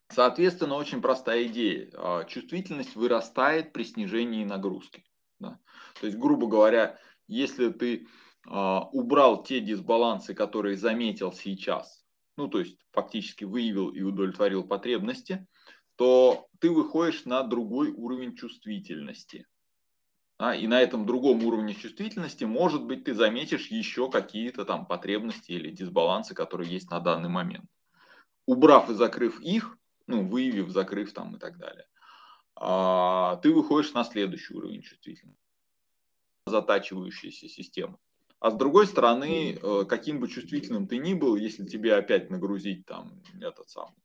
Соответственно, 0.08 0.76
очень 0.76 1.02
простая 1.02 1.44
идея. 1.46 1.90
А, 1.94 2.24
чувствительность 2.24 2.94
вырастает 2.94 3.72
при 3.72 3.84
снижении 3.84 4.44
нагрузки. 4.44 5.04
Да. 5.38 5.58
То 6.00 6.06
есть, 6.06 6.18
грубо 6.18 6.46
говоря, 6.46 6.98
если 7.26 7.70
ты 7.70 8.06
а, 8.46 8.82
убрал 8.92 9.42
те 9.42 9.60
дисбалансы, 9.60 10.34
которые 10.34 10.76
заметил 10.76 11.32
сейчас, 11.32 12.04
ну, 12.36 12.48
то 12.48 12.60
есть 12.60 12.78
фактически 12.92 13.44
выявил 13.44 13.88
и 13.90 14.02
удовлетворил 14.02 14.64
потребности, 14.64 15.46
то 15.96 16.46
ты 16.60 16.70
выходишь 16.70 17.24
на 17.24 17.42
другой 17.42 17.90
уровень 17.90 18.36
чувствительности. 18.36 19.46
А, 20.38 20.54
и 20.54 20.66
на 20.66 20.80
этом 20.80 21.06
другом 21.06 21.42
уровне 21.44 21.74
чувствительности, 21.74 22.44
может 22.44 22.84
быть, 22.84 23.04
ты 23.04 23.14
заметишь 23.14 23.68
еще 23.68 24.10
какие-то 24.10 24.64
там 24.64 24.86
потребности 24.86 25.52
или 25.52 25.70
дисбалансы, 25.70 26.34
которые 26.34 26.70
есть 26.70 26.90
на 26.90 27.00
данный 27.00 27.30
момент. 27.30 27.66
Убрав 28.44 28.90
и 28.90 28.94
закрыв 28.94 29.40
их, 29.40 29.78
ну, 30.06 30.26
выявив, 30.26 30.70
закрыв 30.70 31.12
там 31.12 31.36
и 31.36 31.38
так 31.38 31.58
далее, 31.58 31.86
а, 32.54 33.36
ты 33.36 33.52
выходишь 33.52 33.92
на 33.92 34.04
следующий 34.04 34.54
уровень 34.54 34.82
чувствительности, 34.82 35.42
затачивающаяся 36.46 37.48
система. 37.48 37.98
А 38.38 38.50
с 38.50 38.54
другой 38.54 38.86
стороны, 38.86 39.58
э, 39.60 39.84
каким 39.88 40.20
бы 40.20 40.28
чувствительным 40.28 40.86
ты 40.86 40.98
ни 40.98 41.14
был, 41.14 41.36
если 41.36 41.64
тебе 41.64 41.94
опять 41.94 42.30
нагрузить 42.30 42.84
там 42.84 43.22
этот 43.40 43.70
самый, 43.70 43.96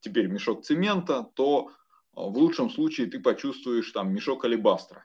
теперь 0.00 0.28
мешок 0.28 0.64
цемента, 0.64 1.30
то 1.34 1.70
в 2.12 2.36
лучшем 2.38 2.70
случае 2.70 3.08
ты 3.08 3.20
почувствуешь 3.20 3.90
там 3.92 4.12
мешок 4.12 4.44
алебастра. 4.44 5.04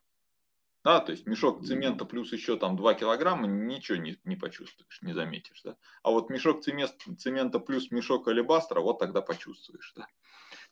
Да, 0.86 1.00
то 1.00 1.12
есть 1.12 1.26
мешок 1.26 1.66
цемента 1.66 2.06
плюс 2.06 2.32
еще 2.32 2.58
там 2.58 2.78
2 2.78 2.94
килограмма, 2.94 3.48
ничего 3.48 3.98
не, 3.98 4.20
не 4.24 4.36
почувствуешь, 4.36 5.02
не 5.02 5.14
заметишь. 5.14 5.64
Да? 5.64 5.78
А 6.04 6.12
вот 6.12 6.30
мешок 6.30 6.64
цемент, 6.64 6.94
цемента 7.18 7.60
плюс 7.60 7.90
мешок 7.90 8.28
алебастра, 8.28 8.82
вот 8.82 9.00
тогда 9.00 9.24
почувствуешь. 9.24 9.94
Да? 9.96 10.06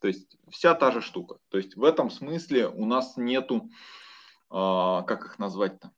То 0.01 0.07
есть 0.07 0.37
вся 0.51 0.75
та 0.75 0.91
же 0.91 1.01
штука. 1.01 1.39
То 1.49 1.57
есть 1.57 1.75
в 1.75 1.83
этом 1.83 2.11
смысле 2.11 2.67
у 2.67 2.85
нас 2.85 3.17
нету, 3.17 3.71
э, 4.51 5.01
как 5.07 5.25
их 5.25 5.39
назвать-то, 5.39 5.91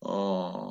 э, 0.00 0.70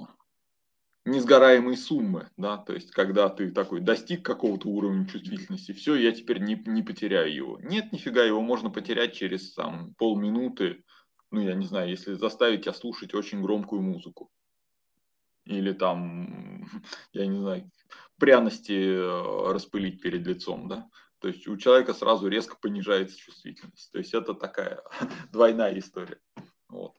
несгораемой 1.05 1.77
суммы, 1.77 2.31
да, 2.37 2.57
то 2.57 2.73
есть 2.73 2.89
когда 2.89 3.29
ты 3.29 3.51
такой 3.51 3.81
достиг 3.81 4.25
какого-то 4.25 4.67
уровня 4.67 5.07
чувствительности, 5.07 5.73
все, 5.73 5.93
я 5.93 6.11
теперь 6.11 6.39
не, 6.39 6.55
не 6.65 6.81
потеряю 6.81 7.31
его. 7.31 7.59
Нет, 7.59 7.91
нифига, 7.91 8.23
его 8.23 8.41
можно 8.41 8.71
потерять 8.71 9.13
через 9.13 9.53
там 9.53 9.93
полминуты, 9.99 10.83
ну, 11.31 11.41
я 11.41 11.55
не 11.55 11.65
знаю, 11.65 11.89
если 11.89 12.13
заставить 12.13 12.63
тебя 12.63 12.73
слушать 12.73 13.13
очень 13.13 13.41
громкую 13.41 13.81
музыку. 13.81 14.29
Или 15.45 15.73
там, 15.73 16.67
я 17.13 17.25
не 17.25 17.39
знаю, 17.39 17.71
пряности 18.17 18.73
э, 18.73 19.51
распылить 19.51 20.01
перед 20.01 20.27
лицом, 20.27 20.67
да. 20.67 20.87
То 21.19 21.27
есть 21.27 21.47
у 21.47 21.55
человека 21.55 21.93
сразу 21.93 22.27
резко 22.27 22.57
понижается 22.59 23.17
чувствительность. 23.17 23.91
То 23.91 23.99
есть 23.99 24.13
это 24.13 24.33
такая 24.33 24.83
двойная 25.31 25.77
история. 25.79 26.19
Вот. 26.67 26.97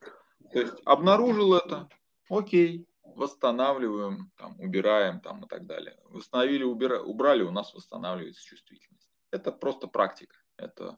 То 0.51 0.59
есть 0.59 0.73
обнаружил 0.85 1.55
это, 1.55 1.89
окей, 2.29 2.87
восстанавливаем, 3.03 4.31
там, 4.37 4.59
убираем 4.59 5.19
там, 5.19 5.45
и 5.45 5.47
так 5.47 5.65
далее. 5.65 5.99
Восстановили, 6.05 6.63
убира... 6.63 7.01
убрали, 7.01 7.43
у 7.43 7.51
нас 7.51 7.73
восстанавливается 7.73 8.43
чувствительность. 8.43 9.09
Это 9.31 9.51
просто 9.51 9.87
практика. 9.87 10.35
Это, 10.57 10.97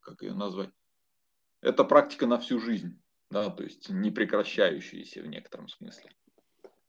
как 0.00 0.22
ее 0.22 0.34
назвать? 0.34 0.70
Это 1.62 1.84
практика 1.84 2.26
на 2.26 2.38
всю 2.38 2.58
жизнь, 2.58 3.00
да, 3.30 3.48
то 3.48 3.62
есть 3.62 3.88
не 3.88 4.10
прекращающаяся 4.10 5.22
в 5.22 5.26
некотором 5.28 5.68
смысле. 5.68 6.10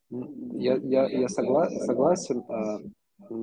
Я, 0.10 0.78
я, 0.78 1.08
я 1.10 1.28
согла- 1.28 1.70
согласен. 1.70 2.44
А, 2.50 2.80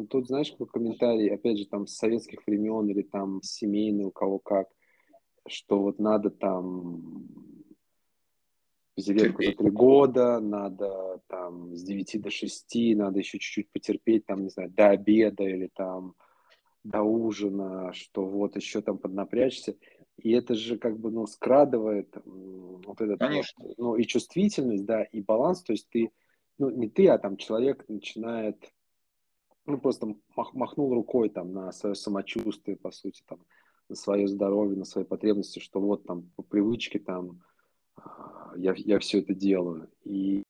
тут, 0.08 0.26
знаешь, 0.26 0.50
какой 0.50 0.66
комментарий, 0.66 1.32
опять 1.32 1.58
же, 1.58 1.66
там, 1.66 1.86
с 1.86 1.96
советских 1.96 2.44
времен 2.46 2.88
или 2.88 3.02
там 3.02 3.40
семейный, 3.42 4.04
у 4.04 4.10
кого 4.10 4.40
как, 4.40 4.68
что 5.46 5.80
вот 5.80 6.00
надо 6.00 6.30
там 6.30 7.28
безделетку 8.96 9.42
за 9.42 9.52
три 9.52 9.70
года, 9.70 10.40
надо 10.40 11.20
там 11.28 11.74
с 11.76 11.82
9 11.84 12.20
до 12.20 12.30
6, 12.30 12.96
надо 12.96 13.20
еще 13.20 13.38
чуть-чуть 13.38 13.70
потерпеть, 13.70 14.26
там, 14.26 14.42
не 14.42 14.50
знаю, 14.50 14.70
до 14.70 14.90
обеда 14.90 15.44
или 15.44 15.70
там 15.74 16.14
до 16.82 17.02
ужина, 17.02 17.92
что 17.92 18.26
вот 18.26 18.56
еще 18.56 18.82
там 18.82 18.98
поднапрячься. 18.98 19.76
И 20.22 20.32
это 20.32 20.54
же 20.54 20.78
как 20.78 20.98
бы, 20.98 21.10
ну, 21.10 21.26
скрадывает 21.26 22.14
вот 22.24 23.00
этот, 23.00 23.18
Конечно. 23.18 23.64
Ну, 23.78 23.96
и 23.96 24.04
чувствительность, 24.04 24.84
да, 24.84 25.02
и 25.02 25.22
баланс, 25.22 25.62
то 25.62 25.72
есть 25.72 25.88
ты, 25.90 26.10
ну, 26.58 26.70
не 26.70 26.88
ты, 26.88 27.08
а 27.08 27.18
там 27.18 27.36
человек 27.36 27.88
начинает, 27.88 28.70
ну, 29.64 29.78
просто 29.78 30.14
мах, 30.36 30.52
махнул 30.52 30.92
рукой 30.94 31.30
там 31.30 31.52
на 31.52 31.72
свое 31.72 31.94
самочувствие, 31.94 32.76
по 32.76 32.90
сути, 32.90 33.22
там, 33.26 33.40
на 33.88 33.96
свое 33.96 34.28
здоровье, 34.28 34.78
на 34.78 34.84
свои 34.84 35.04
потребности, 35.04 35.58
что 35.58 35.80
вот 35.80 36.04
там 36.04 36.30
по 36.36 36.42
привычке 36.42 36.98
там 36.98 37.42
а, 37.96 38.52
я, 38.56 38.74
я 38.76 38.98
все 38.98 39.20
это 39.20 39.34
делаю. 39.34 39.90
И 40.04 40.42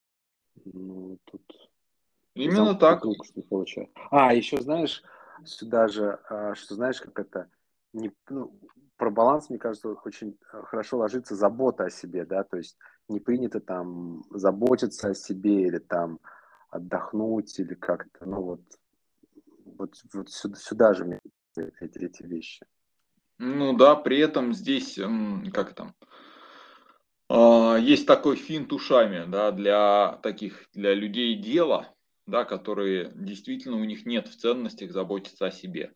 ну, 0.64 1.18
тут... 1.24 1.42
Именно 2.35 2.74
так. 2.74 3.02
Круг, 3.02 3.24
что 3.24 3.42
получаю. 3.42 3.88
А, 4.11 4.35
еще 4.35 4.61
знаешь, 4.61 5.02
сюда 5.44 5.88
же, 5.88 6.18
а, 6.28 6.54
что 6.54 6.74
знаешь, 6.74 7.00
как 7.00 7.18
это... 7.18 7.50
Не, 7.92 8.12
ну, 8.28 8.52
про 9.01 9.11
баланс, 9.11 9.49
мне 9.49 9.59
кажется, 9.59 9.89
очень 9.89 10.37
а, 10.53 10.63
хорошо 10.63 10.99
ложится 10.99 11.35
забота 11.35 11.85
о 11.85 11.91
себе, 11.91 12.27
да, 12.27 12.45
то 12.45 12.59
есть 12.59 12.77
не 13.09 13.19
принято 13.19 13.59
там 13.59 14.23
заботиться 14.29 15.09
о 15.09 15.15
себе 15.15 15.63
или 15.63 15.79
там 15.79 16.21
отдохнуть 16.69 17.59
или 17.59 17.73
как-то, 17.73 18.27
ну 18.27 18.43
вот, 18.43 18.61
вот, 19.79 19.95
вот 20.13 20.29
сюда, 20.29 20.57
сюда 20.57 20.93
же 20.93 21.07
мне 21.07 21.19
эти, 21.57 22.05
эти 22.05 22.23
вещи. 22.25 22.67
Ну 23.39 23.73
да, 23.75 23.97
при 23.97 24.19
этом 24.19 24.53
здесь, 24.53 25.01
как 25.55 25.75
там, 25.75 25.95
есть 27.83 28.07
такой 28.07 28.37
финт 28.37 28.71
ушами, 28.71 29.25
да, 29.31 29.51
для 29.51 30.19
таких, 30.23 30.67
для 30.75 30.93
людей 30.93 31.37
дела, 31.37 31.89
да, 32.27 32.45
которые 32.45 33.13
действительно 33.15 33.77
у 33.77 33.85
них 33.85 34.05
нет 34.05 34.29
в 34.29 34.37
ценностях 34.37 34.93
заботиться 34.93 35.47
о 35.47 35.51
себе. 35.51 35.95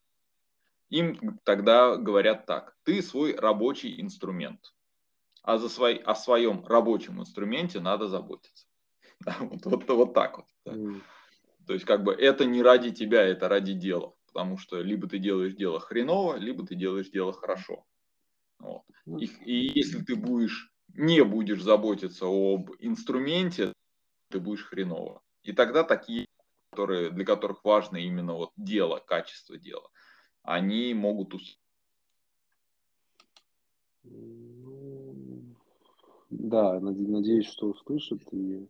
Им 0.91 1.39
тогда 1.45 1.97
говорят 1.97 2.47
так, 2.47 2.77
ты 2.85 3.03
свой 3.03 3.35
рабочий 3.35 4.01
инструмент, 4.01 4.75
а 5.43 5.59
за 5.59 5.69
свой, 5.69 5.97
о 5.97 6.15
своем 6.15 6.65
рабочем 6.67 7.21
инструменте 7.21 7.81
надо 7.81 8.09
заботиться. 8.09 8.67
Да, 9.25 9.37
вот, 9.41 9.65
вот, 9.65 9.89
вот 9.89 10.13
так 10.15 10.39
вот. 10.39 10.47
Да. 10.67 10.73
Mm. 10.73 11.01
То 11.67 11.73
есть 11.73 11.87
как 11.87 12.03
бы 12.03 12.13
это 12.13 12.45
не 12.45 12.63
ради 12.63 12.91
тебя, 12.91 13.23
это 13.23 13.49
ради 13.49 13.73
дела. 13.73 14.15
Потому 14.27 14.59
что 14.59 14.81
либо 14.81 15.09
ты 15.09 15.19
делаешь 15.19 15.55
дело 15.55 15.79
хреново, 15.81 16.37
либо 16.37 16.67
ты 16.67 16.75
делаешь 16.75 17.09
дело 17.09 17.33
хорошо. 17.33 17.85
Вот. 18.59 18.83
И, 19.07 19.27
и 19.45 19.79
если 19.79 20.03
ты 20.03 20.17
будешь 20.17 20.73
не 20.89 21.25
будешь 21.25 21.63
заботиться 21.63 22.27
об 22.27 22.71
инструменте, 22.79 23.73
ты 24.31 24.41
будешь 24.41 24.65
хреново. 24.65 25.23
И 25.43 25.53
тогда 25.53 25.85
такие, 25.85 26.27
которые, 26.71 27.11
для 27.11 27.25
которых 27.25 27.65
важно 27.65 27.97
именно 27.97 28.35
вот 28.35 28.51
дело, 28.57 28.99
качество 28.99 29.57
дела, 29.57 29.89
они 30.45 30.95
могут 30.95 31.35
Да, 36.31 36.79
надеюсь, 36.81 37.47
что 37.47 37.69
услышат 37.69 38.21
и 38.33 38.69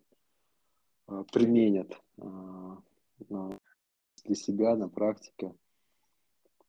а, 1.07 1.23
применят 1.25 1.99
а, 2.17 2.77
для 4.23 4.35
себя 4.35 4.75
на 4.75 4.87
практике 4.87 5.53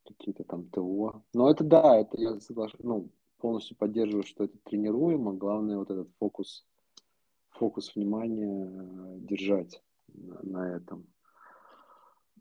какие-то 0.04 0.44
там 0.44 0.68
ТО. 0.68 1.22
Но 1.32 1.50
это 1.50 1.64
да, 1.64 1.96
это 1.96 2.20
я 2.20 2.40
соглашусь, 2.40 2.80
ну, 2.82 3.08
полностью 3.38 3.76
поддерживаю, 3.76 4.24
что 4.24 4.44
это 4.44 4.56
тренируемо. 4.64 5.34
Главное 5.34 5.78
вот 5.78 5.90
этот 5.90 6.08
фокус, 6.18 6.64
фокус 7.50 7.94
внимания 7.94 8.66
э, 8.66 9.18
держать 9.20 9.82
на, 10.08 10.42
на 10.42 10.76
этом. 10.76 11.06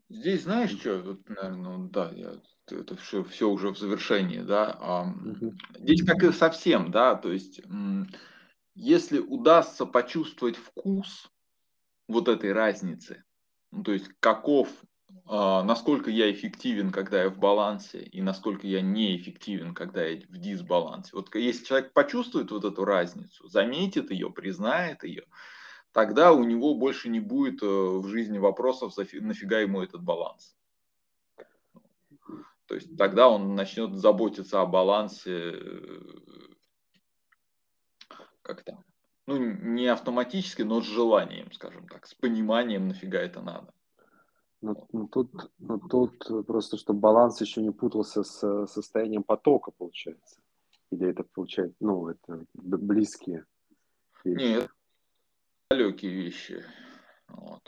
Здесь 0.08 0.44
знаешь 0.44 0.70
что, 0.70 1.02
вот, 1.02 1.28
наверное, 1.28 1.78
ну, 1.78 1.88
да, 1.88 2.12
я, 2.14 2.34
это 2.70 2.96
все, 2.96 3.24
все 3.24 3.50
уже 3.50 3.70
в 3.70 3.78
завершении, 3.78 4.40
да. 4.40 4.76
А, 4.78 5.02
угу. 5.02 5.54
Здесь 5.78 6.04
как 6.04 6.22
и 6.22 6.32
совсем, 6.32 6.90
да, 6.90 7.16
то 7.16 7.32
есть 7.32 7.60
если 8.74 9.18
удастся 9.18 9.86
почувствовать 9.86 10.56
вкус 10.56 11.30
вот 12.08 12.28
этой 12.28 12.52
разницы, 12.52 13.24
ну, 13.72 13.82
то 13.82 13.92
есть 13.92 14.08
каков 14.20 14.68
а, 15.28 15.62
насколько 15.62 16.10
я 16.10 16.30
эффективен, 16.30 16.90
когда 16.90 17.22
я 17.22 17.30
в 17.30 17.38
балансе, 17.38 18.00
и 18.00 18.22
насколько 18.22 18.66
я 18.66 18.80
неэффективен, 18.80 19.74
когда 19.74 20.04
я 20.04 20.20
в 20.28 20.38
дисбалансе. 20.38 21.10
Вот 21.14 21.34
если 21.34 21.64
человек 21.64 21.92
почувствует 21.92 22.50
вот 22.50 22.64
эту 22.64 22.84
разницу, 22.84 23.48
заметит 23.48 24.10
ее, 24.10 24.30
признает 24.30 25.02
ее, 25.04 25.24
тогда 25.96 26.34
у 26.34 26.44
него 26.44 26.74
больше 26.74 27.08
не 27.08 27.20
будет 27.20 27.62
э, 27.62 27.66
в 27.66 28.06
жизни 28.08 28.36
вопросов, 28.36 28.92
нафига 28.98 29.60
ему 29.60 29.80
этот 29.80 30.02
баланс. 30.02 30.54
То 32.66 32.74
есть 32.74 32.94
тогда 32.98 33.30
он 33.30 33.54
начнет 33.54 33.94
заботиться 33.94 34.60
о 34.60 34.66
балансе 34.66 35.52
э, 35.54 36.00
как 38.42 38.62
то 38.62 38.84
ну, 39.26 39.38
не 39.38 39.86
автоматически, 39.86 40.60
но 40.60 40.82
с 40.82 40.84
желанием, 40.84 41.50
скажем 41.52 41.88
так, 41.88 42.06
с 42.06 42.12
пониманием, 42.12 42.88
нафига 42.88 43.20
это 43.20 43.40
надо. 43.40 43.72
Но, 44.60 44.86
но, 44.92 45.06
тут, 45.06 45.50
но 45.58 45.78
тут 45.78 46.46
просто, 46.46 46.76
чтобы 46.76 47.00
баланс 47.00 47.40
еще 47.40 47.62
не 47.62 47.70
путался 47.70 48.22
с 48.22 48.66
состоянием 48.66 49.22
потока, 49.22 49.70
получается. 49.70 50.40
Или 50.90 51.08
это 51.08 51.24
получается, 51.24 51.76
ну, 51.80 52.08
это 52.08 52.44
близкие. 52.52 53.46
Нет, 54.24 54.70
далекие 55.70 56.12
вещи. 56.12 56.64
Вот. 57.28 57.62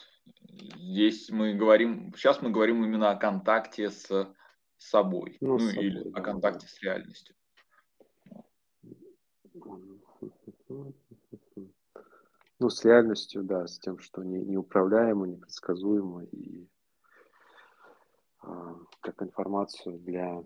Здесь 0.77 1.31
мы 1.31 1.55
говорим, 1.55 2.13
сейчас 2.15 2.41
мы 2.43 2.51
говорим 2.51 2.85
именно 2.85 3.11
о 3.11 3.17
контакте 3.17 3.91
с 3.91 4.09
собой, 4.77 5.37
ну, 5.41 5.59
ну 5.59 5.59
собой, 5.59 5.85
или 5.85 6.03
да, 6.05 6.19
о 6.19 6.23
контакте 6.23 6.69
с 6.69 6.81
реальностью. 6.83 7.35
Ну, 12.61 12.71
с 12.71 12.85
реальностью, 12.85 13.43
да, 13.45 13.67
с 13.67 13.79
тем, 13.79 13.99
что 13.99 14.23
не, 14.23 14.41
неуправляемо, 14.45 15.27
непредсказуемо 15.27 16.25
и 16.25 16.69
а, 18.41 18.77
как 19.01 19.23
информацию 19.23 19.99
для, 19.99 20.43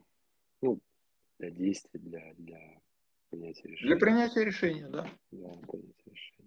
ну, 0.60 0.80
для 1.38 1.50
действий, 1.50 2.00
для, 2.00 2.34
для 2.34 2.80
принятия 3.30 3.68
решения. 3.68 3.88
Для 3.88 3.96
принятия 3.96 4.44
решения, 4.44 4.88
да. 4.88 5.06
Да, 5.30 5.48
принятия 5.68 6.10
решения. 6.10 6.41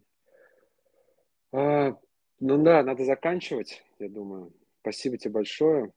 А, 1.55 1.97
ну 2.41 2.61
да, 2.61 2.83
надо 2.83 3.05
заканчивать, 3.05 3.81
я 3.99 4.09
думаю. 4.09 4.51
Спасибо 4.81 5.17
тебе 5.17 5.31
большое. 5.31 5.93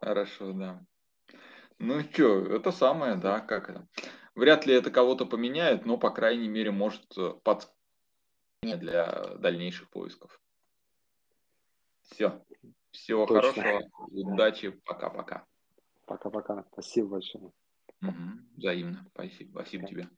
Хорошо, 0.00 0.52
да. 0.52 0.82
Ну 1.78 2.00
что, 2.00 2.46
это 2.46 2.72
самое, 2.72 3.16
да, 3.16 3.40
как 3.40 3.68
это. 3.68 3.86
Вряд 4.34 4.64
ли 4.64 4.74
это 4.74 4.90
кого-то 4.90 5.26
поменяет, 5.26 5.84
но, 5.84 5.98
по 5.98 6.10
крайней 6.10 6.48
мере, 6.48 6.70
может 6.70 7.04
э, 7.18 7.34
подсказать 7.42 7.76
для 8.62 9.34
дальнейших 9.36 9.90
поисков. 9.90 10.40
Все. 12.04 12.42
Всего 12.90 13.26
Точно. 13.26 13.62
хорошего. 13.62 13.90
Удачи. 14.08 14.70
Пока-пока. 14.70 15.44
Пока-пока. 16.06 16.64
Спасибо 16.72 17.08
большое. 17.08 17.52
Угу. 18.00 18.12
Взаимно. 18.56 19.06
Спасибо. 19.12 19.60
Спасибо 19.60 19.86
тебе. 19.86 20.08